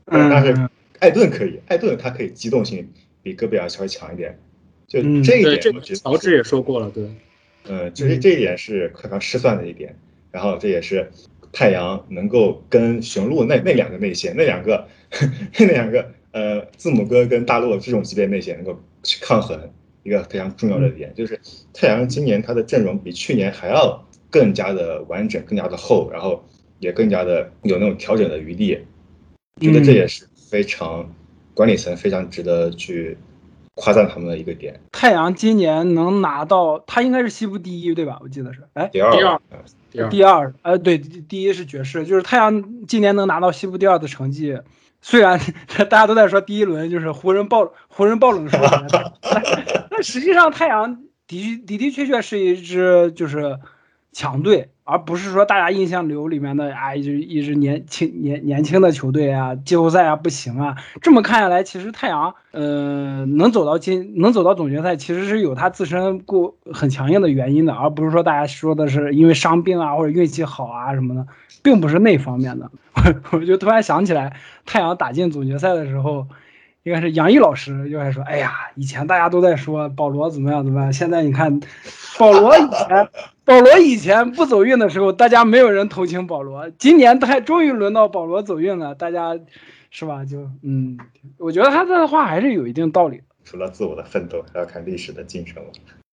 [0.07, 0.69] 嗯但是
[1.01, 2.89] 艾顿可以，艾顿他可以机动性
[3.23, 4.39] 比戈贝尔稍微强一点，
[4.87, 7.05] 就这一点，这个我觉得乔治也说过了，对。
[7.65, 9.95] 呃，这这一点是快船失算的一点，
[10.31, 11.11] 然后这也是
[11.53, 14.87] 太阳能够跟雄鹿那那两个内线，那两个
[15.59, 19.59] 那两个呃字母哥跟大洛这种级别内线能够去抗衡
[20.03, 21.39] 一个非常重要的点，就是
[21.73, 26.45] 太阳今年他的阵容比去年还要更加的完整，更加的厚，然后
[26.79, 28.79] 也更加的有那种调整的余地，
[29.61, 31.13] 觉得这也是非常
[31.55, 33.17] 管理层非常值得去
[33.81, 34.79] 夸赞他们的一个点。
[34.93, 38.19] 太阳今年能拿到，他应该是西部第一，对吧？
[38.21, 39.41] 我记得是，哎，第二，第二。
[39.51, 39.59] 呃
[39.91, 44.61] 第二，第二，呃，对，第第一是爵士，就是太阳今年能拿到西部第二的成绩，
[45.01, 45.41] 虽然
[45.89, 48.59] 大家都在说第一轮就是湖人爆湖人爆冷输，
[48.93, 49.43] 但
[49.91, 53.59] 但实际上太阳的的的确确是一支就是
[54.19, 60.75] 强队，而不是说大家印象流里面的啊，一直一支年轻年年轻的球队啊，季后赛啊不行啊。
[61.01, 71.25] 这么看下来，其实太阳呃能走到今能走到总决赛，其实是有他自身过很强硬的原因的，而不是说大家说的是因为伤病啊或者运气好啊什么的，
[71.63, 72.69] 并不是那方面的。
[73.31, 74.35] 我就突然想起来，
[74.67, 76.27] 太阳打进总决赛的时候。
[76.85, 81.61] 应该是杨毅老师就还说：“哎呀，以前大家都在说保罗怎么样怎么样，现在你看，
[82.19, 83.09] 保罗以前，
[83.45, 86.71] 保罗以前不走运的时候，大家没有人同情保罗。
[86.79, 89.39] 今年他终于轮到保罗走运了，大家
[89.91, 90.25] 是吧？
[90.25, 90.99] 就嗯，
[91.39, 93.25] 我觉得他这话还是有一定道理的。
[93.45, 95.71] 除了自我的奋斗，还要看历史的进程了。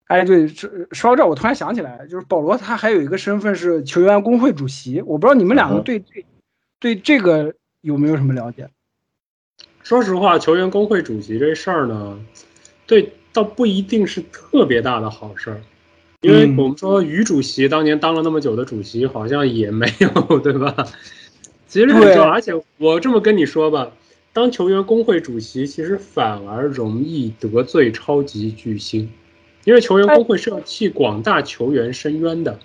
[0.06, 6.24] 哎，对，说说到这，我突然想起来，就是保罗他还有一个身份是球员工会主席，我不知道你们两个对对
[6.78, 8.68] 对这个有没有什么了解？
[9.84, 12.18] 说实话，球员工会主席这事儿呢，
[12.86, 15.60] 对，倒不一定是特别大的好事儿，
[16.22, 20.74] 因为我们说于主席当年当了那么久的主席，好像也没有，对吧？
[21.68, 23.92] 其实而且我这么跟你说吧，
[24.32, 29.10] 当球员工会主席，其实反而容易得罪超级巨星，
[29.64, 32.58] 因为球员工会是要替广大球员申冤的，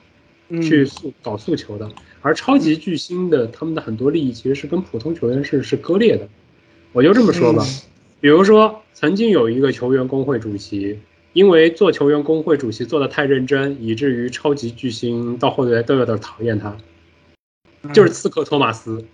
[0.49, 1.91] 去诉搞诉求的，
[2.21, 6.25] 而超级巨星的他们的很多利益其实是跟普通球员是是割裂的。
[6.91, 7.63] 我就这么说吧，
[8.19, 10.99] 比如说曾经有一个球员工会主席，
[11.33, 16.75] 因为做球员工会主席做的太认真，以至于超级巨星到后来都有点讨厌他，
[17.93, 19.05] 就是刺客托马斯。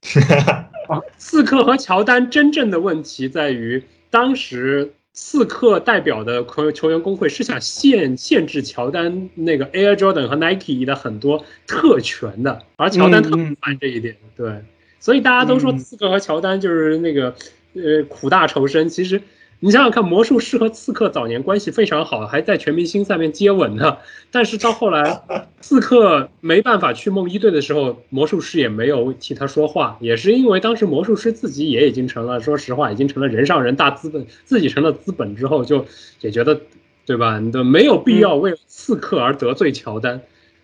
[1.18, 14.64] 刺客和乔丹真正的问题在于，当时刺客代表的球球员工会是想限限制乔丹那个 Air Jordan 和 Nike 的很多特权的，而乔丹特别烦这一点，对。
[15.00, 17.34] 所以大家都说刺客和乔丹就是那个，
[17.74, 18.88] 呃，苦大仇深。
[18.88, 19.20] 其实
[19.60, 23.98] 你想想看，魔术师和刺客早年关系非常好，还在全明星赛面接吻呢。
[24.30, 25.22] 但是到后来，
[25.60, 35.84] 刺客没办法去梦一队的时候，魔术师也没有替他说话，也是因为当时魔术师自己也已经成了，说实话，已经成了人上人大资本，自己成了资本之后，就
[36.20, 36.60] 也觉得，
[37.06, 37.38] 对吧？
[37.40, 40.20] 你都没有必要为刺客而得罪乔丹。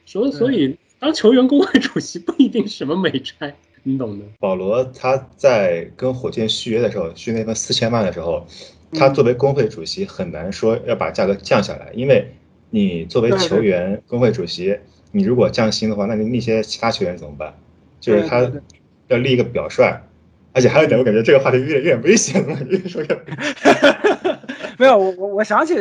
[0.07, 3.53] 所所以，当球员工会主席不一定什么美差。
[3.85, 4.25] 你懂的。
[4.41, 8.45] 保罗他在跟火箭续约的时候，续那份四千万的时候，
[8.93, 12.27] 他作为工会主席很难说要把价格降下来，因为
[12.71, 14.77] 你作为球员工会主席，
[15.13, 17.55] 你如果降薪的话，那你那些其他球员怎么办？
[18.01, 18.51] 就是他
[19.09, 20.01] 要立一个表率，
[20.53, 23.09] 而且还有一点，我感觉这个话题有点有点危险了，越说越。
[24.77, 25.75] 没有，我我我想起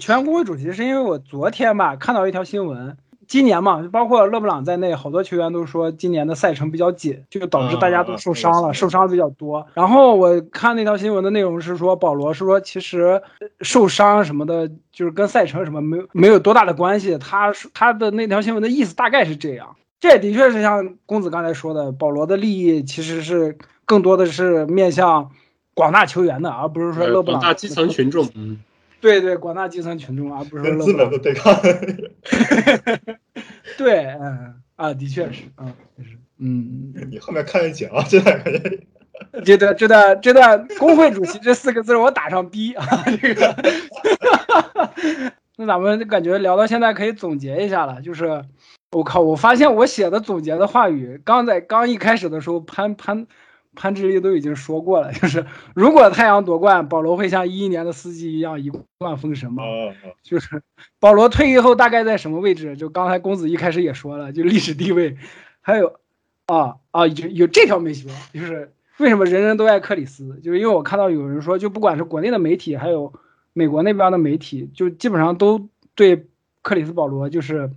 [0.00, 2.96] 球员工会主席，是因为我昨天吧看到一条新闻。
[3.30, 9.64] 今年嘛，包括勒布朗在内，好多球员都说今年的赛程比较紧，就导致大家都受伤了，受伤比较多。
[9.74, 13.22] 然后我看那条新闻的内容是说，保罗是说其实
[13.60, 17.16] 受伤什么的，就是跟赛程什么没有没有多大的关系。
[17.18, 25.30] 他他的那条新闻的意思大概是这样，这也的确是像公子刚才说的，保罗的利益其实是更多的是面向
[25.74, 28.28] 广大球员的，而不是说勒布朗广大基层群众。
[28.34, 28.58] 嗯。
[29.00, 31.54] 对对，广大基层群众，而不是跟资本的对抗。
[33.76, 36.92] 对，嗯啊，的确是，嗯，是，嗯。
[37.10, 38.42] 你后面看着讲，这段
[39.44, 42.84] 这段这段这段工会主席这四个字我打上 B 啊，
[43.20, 43.56] 这个。
[45.56, 48.44] 那咱们感觉聊到现在可以总结一下了，就是
[48.92, 53.26] 我靠，我发现我写的总结的话语，刚在刚一开始的时候，潘潘。
[53.76, 58.68] 潘志力都已经说过了，就是如果太阳夺冠，保罗会像一一年的司机一样一
[58.98, 59.62] 冠封神吗？
[60.22, 60.60] 就是
[60.98, 62.76] 保罗退役后大概在什么位置？
[62.76, 65.16] 就刚才公子一开始也说了，就历史地位，
[65.60, 66.00] 还有
[66.46, 70.40] 啊啊有有这条没说，就是为什么人人都爱克里斯？
[70.42, 73.12] 就是因为我看到有人说，就不管是国内的媒体，还有
[73.52, 76.26] 美国那边的媒体，就基本上都对
[76.62, 77.70] 克里斯保罗就是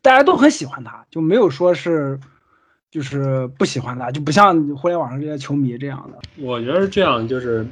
[0.00, 2.20] 大家都很喜欢他，就没有说是。
[2.92, 6.18] 就是不喜欢他，就不像互联网上这些球迷这样的。
[6.44, 7.66] 我觉得是这样，就是，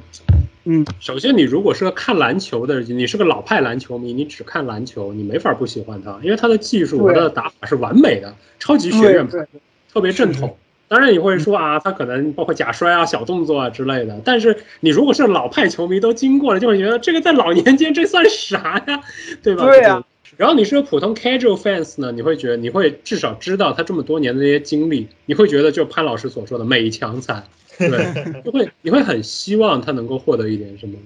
[0.63, 9.45] 嗯，首先你如果是个看篮球的，你是个老派篮球迷，你只看篮球，你没法不喜欢他，因为他的技术和他的打法是完美的，超级学院派，
[9.93, 10.57] 特别正统。
[10.87, 14.19] 当然你会说啊，他可能包括假摔啊、小动作啊之类的。
[14.25, 18.99] 但是你如果是老派球迷，都经过了，就会觉得这个在老年间这算啥呀？
[19.43, 19.65] 对吧？
[19.67, 20.03] 对呀。
[20.37, 27.43] 然后你是个普通 casual fans 呢，你会觉得你会至少知道他这么多年的那些经历，你会觉得就潘老师所说的美强惨，
[27.77, 27.89] 对，
[28.43, 30.97] 就会你会很希望他能够获得一点什么。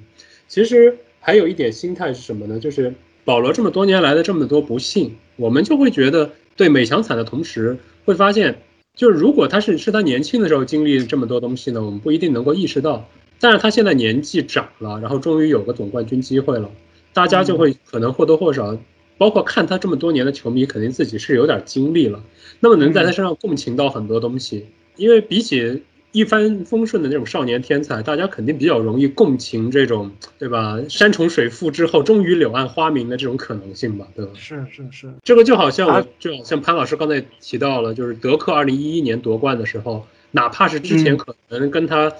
[0.47, 2.59] 其实还有一点心态是什么呢？
[2.59, 2.93] 就是
[3.23, 8.61] 保罗这么多年来的这么多不幸，我们就会觉得对美强惨的同时，会发现
[8.95, 13.09] 就是如果他是是他年轻的时候经历这么多东西呢，我们不一定能够意识到。
[13.39, 16.71] 但是他现在年纪长了，然后终于有个总冠军机会了，
[17.11, 18.77] 大家就会可能或多或少。
[19.17, 22.23] 包括看他这么多年的球迷，肯定自己是有点经历了，
[22.59, 24.67] 那么能在他身上共情到很多东西，
[24.97, 30.77] 因为比起一帆风顺的那种少年天才，大家肯定比较容易共情这种，对吧？
[30.89, 34.31] 山重水复之后，终于柳暗花明的这种可能性吧，对吧？
[34.35, 42.13] 是是是，这个就好像我啊就好像潘老师刚才提到了，就是德克二零一一年夺冠的时候，哪怕是之前嗯可能跟他。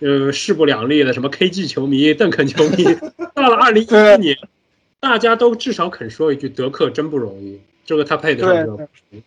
[0.00, 2.84] 呃，势不两立的什么 KG 球迷、邓肯球迷，
[3.32, 4.36] 到了二零一一年，
[5.04, 8.78] 大家都至少肯说一句：德克真不容易，这个他配得上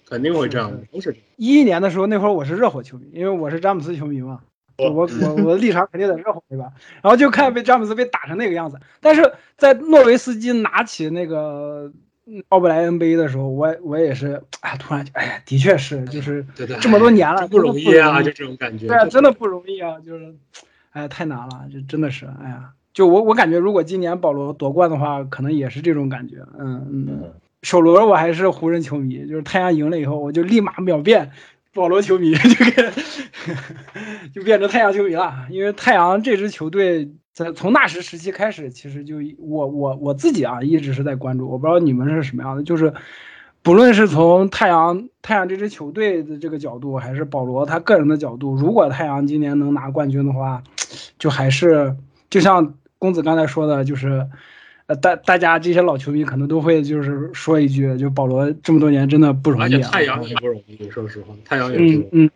[0.10, 1.16] 肯定会这样的，都是。
[1.36, 4.42] 一一年的时候，那会儿我是热火球迷，因为我是詹姆斯球迷嘛，
[4.78, 5.08] 我我
[5.44, 6.72] 我的立场肯定在热火对吧？
[7.04, 11.92] 然后就看被詹姆斯被打成那个样子，但是在诺维斯基拿起那个
[12.26, 16.44] 嗯奥布莱恩杯的时候，我我也是，哎，突然就哎呀，的确是就是
[16.82, 18.88] 这么多年了，真不容易啊，就这种感觉。
[18.88, 20.36] 对啊，真的不容易啊，就是，
[20.92, 27.08] 哎，太难了，就真的是，哎呀，就我我感觉，如果今年保罗夺冠的话，可能也是这种感觉，嗯嗯。
[27.08, 31.30] 嗯，首轮我还是湖人球迷，就是太阳赢了以后，我就立马秒变
[31.76, 32.92] 保罗球迷， 就给
[34.34, 35.46] 就变成太阳球迷了。
[35.52, 42.92] 因为太阳这支球队在从那时时期开始，其实就我我我自己啊一直是在关注，我不知道你们是什么样的，就是
[43.62, 50.64] 不论是从太阳太阳这支球队的这个角度，还是保罗他个人的角度，如果太阳今年能拿冠军的话，
[51.20, 51.96] 就还是
[52.32, 54.28] 就像公子刚才说的，就是。
[54.88, 59.66] 呃，大大家这些老球迷可能都会就是说一句，就保罗这么多年真的不容易、啊。
[59.66, 61.98] 而且太阳也不容易，说实话，太阳也不容易。
[61.98, 62.32] 嗯嗯，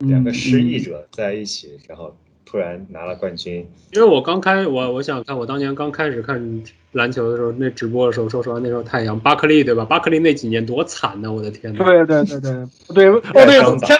[0.00, 2.14] 嗯两个失意者在一起，然后
[2.44, 6.62] 突然拿了冠军，因为我刚开我我想想看，我当年刚开始看
[6.92, 9.86] 篮球的时候，那直播的时候，说实话，那时候太阳巴克利对吧？
[9.86, 11.32] 巴克利那几年多惨呐！
[11.32, 13.98] 我的天呐，对对对对对，哦对， 天，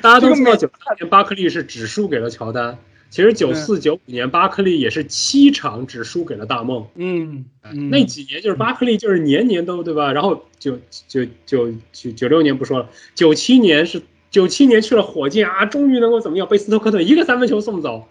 [0.00, 2.78] 大家都知道这九八年巴克利是只输给了乔丹，
[3.10, 6.86] 其实九四九五年巴克利也是七场只输给了大梦。
[6.94, 10.12] 嗯嗯，那几年就是巴克利，就是年年都对吧？
[10.12, 10.78] 然后九
[11.08, 14.00] 九九九九六年不说了，九七年是
[14.30, 16.46] 九七年去了火箭啊，终于能够怎么样？
[16.46, 18.06] 被斯托克顿一个三分球送走，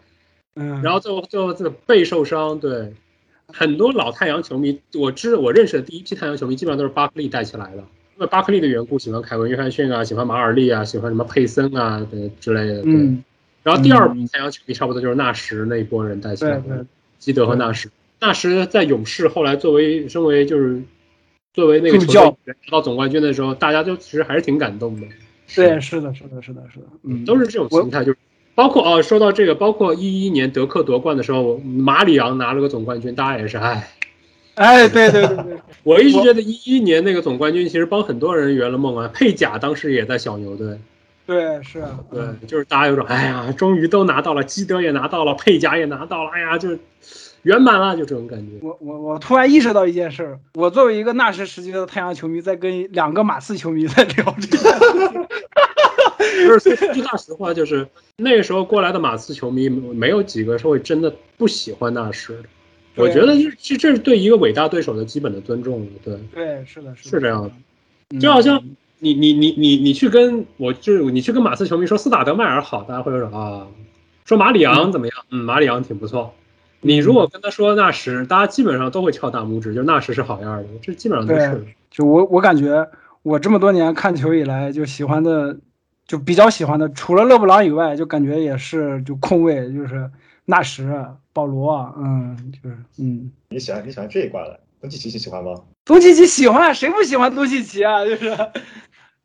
[0.55, 2.93] 嗯，然后最后最后这个背受伤，对，
[3.47, 12.91] 很多老太阳球迷，我知我认识的第一批太阳球迷基本上都是巴克利带起来的，因为巴克利的缘故，喜欢凯文约翰逊啊，喜欢马尔利啊，喜欢什么佩森啊对之类的，对。
[12.91, 13.23] 嗯，
[13.69, 16.85] 然后第二波太阳球迷差不多就是纳什那一波人带起来的对对，
[17.19, 17.89] 基德和纳什。
[18.19, 20.81] 纳什在勇士后来作为身为就是
[21.53, 25.07] 作为那个球拿到总冠军的时候，大家就其实还是挺感动的。
[25.55, 28.17] 对，是的，是的，是的，是的，嗯，都是这种心态，就是
[28.55, 33.89] 包括哦，说到这个，包括一一年德克夺冠的时候，马里昂拿了个总冠军，大家也是唉。
[34.55, 39.09] 哎，对对对对， 我一直觉得一一年那个总冠军其实帮很多人圆了梦啊。
[39.13, 40.77] 佩贾当时也在小牛队，
[41.30, 46.80] 对是啊，对，就是大家有种哎呀，终于都拿到了，基德也拿到了，佩贾也拿到了，哎呀，就是
[47.43, 48.53] 圆满了，就这种感觉。
[48.61, 55.27] 我我我突然意识到一件事儿，我作为一个纳什时期的太阳球迷，在跟两个马刺球迷在聊这个，
[56.18, 57.88] 就是说句大实话，就是
[58.18, 62.49] 那个时候过来的马刺球迷没有几个是会真的不喜欢纳什的。
[62.95, 66.18] 我觉得这这这是对一个伟大对手的基本的尊重，对。
[66.34, 67.51] 对，是的，是是这样的，
[68.10, 68.61] 嗯就好像
[68.99, 73.67] 你你你你你去跟我就是你去跟马刺球迷说斯塔德迈尔好，大家会说啊，
[74.26, 75.15] 说马里昂怎么样？
[75.31, 76.34] 嗯，马里昂挺不错。
[76.81, 81.65] 你如果跟他说纳什，大家基本上都会翘大拇指，就纳什是好样的，这基本上都是。
[81.89, 82.88] 就我我感觉
[83.23, 85.57] 我这么多年看球以来，就喜欢的
[86.07, 90.09] 就比较喜欢的，除了勒布朗以外，就感觉也是就控卫，就是
[90.45, 95.53] 纳什、保罗，嗯，就是嗯，你喜欢你喜欢这一挂的，东契奇喜欢吗？
[95.84, 98.05] 东契奇喜欢，谁不喜欢东契奇啊？
[98.05, 98.30] 就是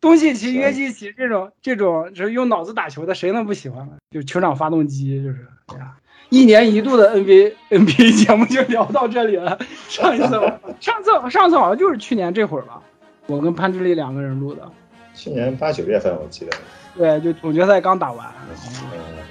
[0.04, 3.94] 东契奇、约基奇这种这种就是用脑子打球的，谁能不喜欢呢？
[4.10, 5.94] 就球场发动机，就是哎呀。
[6.28, 9.58] 一年一度的 NBA NBA 节目就聊到这里了。
[9.88, 10.30] 上一次，
[10.80, 12.82] 上次上次好像就是去年这会儿吧，
[13.26, 14.70] 我跟潘志丽两个人录的。
[15.14, 16.52] 去年八九月份我记得，
[16.96, 18.26] 对，就总决赛刚打完，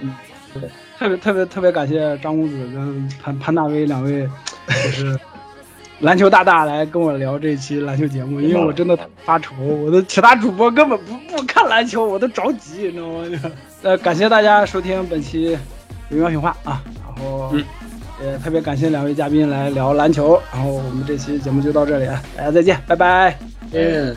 [0.01, 0.15] 嗯，
[0.97, 4.29] 特别特别特别感谢张公子跟潘潘大威两位，
[4.67, 5.19] 就是
[6.03, 13.51] 篮球大大来跟我聊这期篮球节目，因为我真的发愁，我的其他主播根本不不看篮球，我都着急，你知道吗？
[13.83, 15.57] 呃，感谢大家收听本期
[16.09, 17.63] 有喵评话啊，然后嗯
[18.21, 22.05] 也特别感谢两位嘉宾来聊篮球，然后我们这期节目就到这里，
[22.35, 23.39] 大家再见，拜拜，
[23.71, 24.13] 嗯，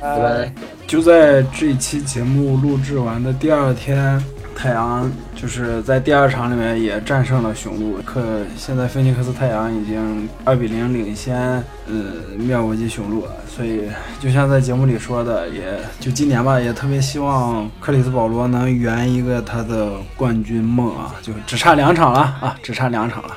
[0.00, 0.52] 拜拜。
[0.88, 4.20] 就在这一期节目录制完的第二天，
[4.56, 5.08] 太阳
[5.40, 8.00] 就是在第二场里面也战胜了雄鹿。
[8.04, 8.20] 可
[8.56, 11.38] 现在菲尼克斯太阳已经二比零领先，
[11.86, 11.94] 呃，
[12.36, 13.30] 妙国际雄鹿了。
[13.46, 13.82] 所以
[14.18, 23.36] 就像在节目里说的，也就今年吧，也特别希望克里斯保罗能圆一个他的冠军梦啊，就只差两场了啊，只差两场了。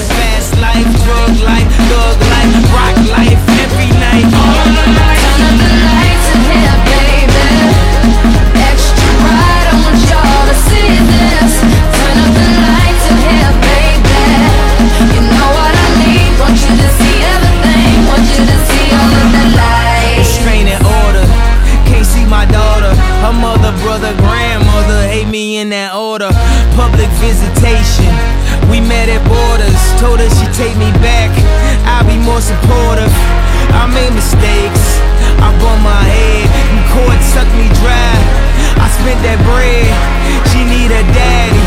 [0.81, 4.25] Life, drug life, thug life, rock life, every night.
[4.25, 7.49] Turn up the lights in here, baby.
[8.57, 11.53] Extra bright, I want y'all to see this.
[11.61, 14.25] Turn up the lights in here, baby.
[15.13, 16.33] You know what I need.
[16.41, 17.95] Want you to see everything.
[18.09, 19.61] Want you to see all of the
[20.81, 21.25] order,
[21.85, 22.95] can't see my daughter.
[23.21, 24.13] Her mother, brother,
[24.81, 26.29] grandmother hate me in that order.
[26.75, 28.09] Public visitation,
[28.69, 29.81] we met at borders.
[30.01, 31.29] Told her she take me back,
[31.85, 33.11] I'll be more supportive.
[33.73, 34.99] I made mistakes,
[35.39, 36.47] I bumped my head.
[36.73, 38.13] And court sucked me dry.
[38.81, 39.89] I spent that bread,
[40.49, 41.65] she need a daddy.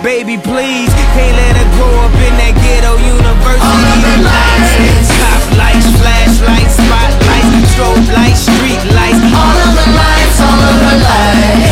[0.00, 3.60] Baby, please, can't let her grow up in that ghetto university.
[3.60, 5.10] All of the lights.
[5.20, 9.20] Top lights, flashlights, spotlights, strobe lights, street lights.
[9.34, 11.67] All of the lights, all of the lights.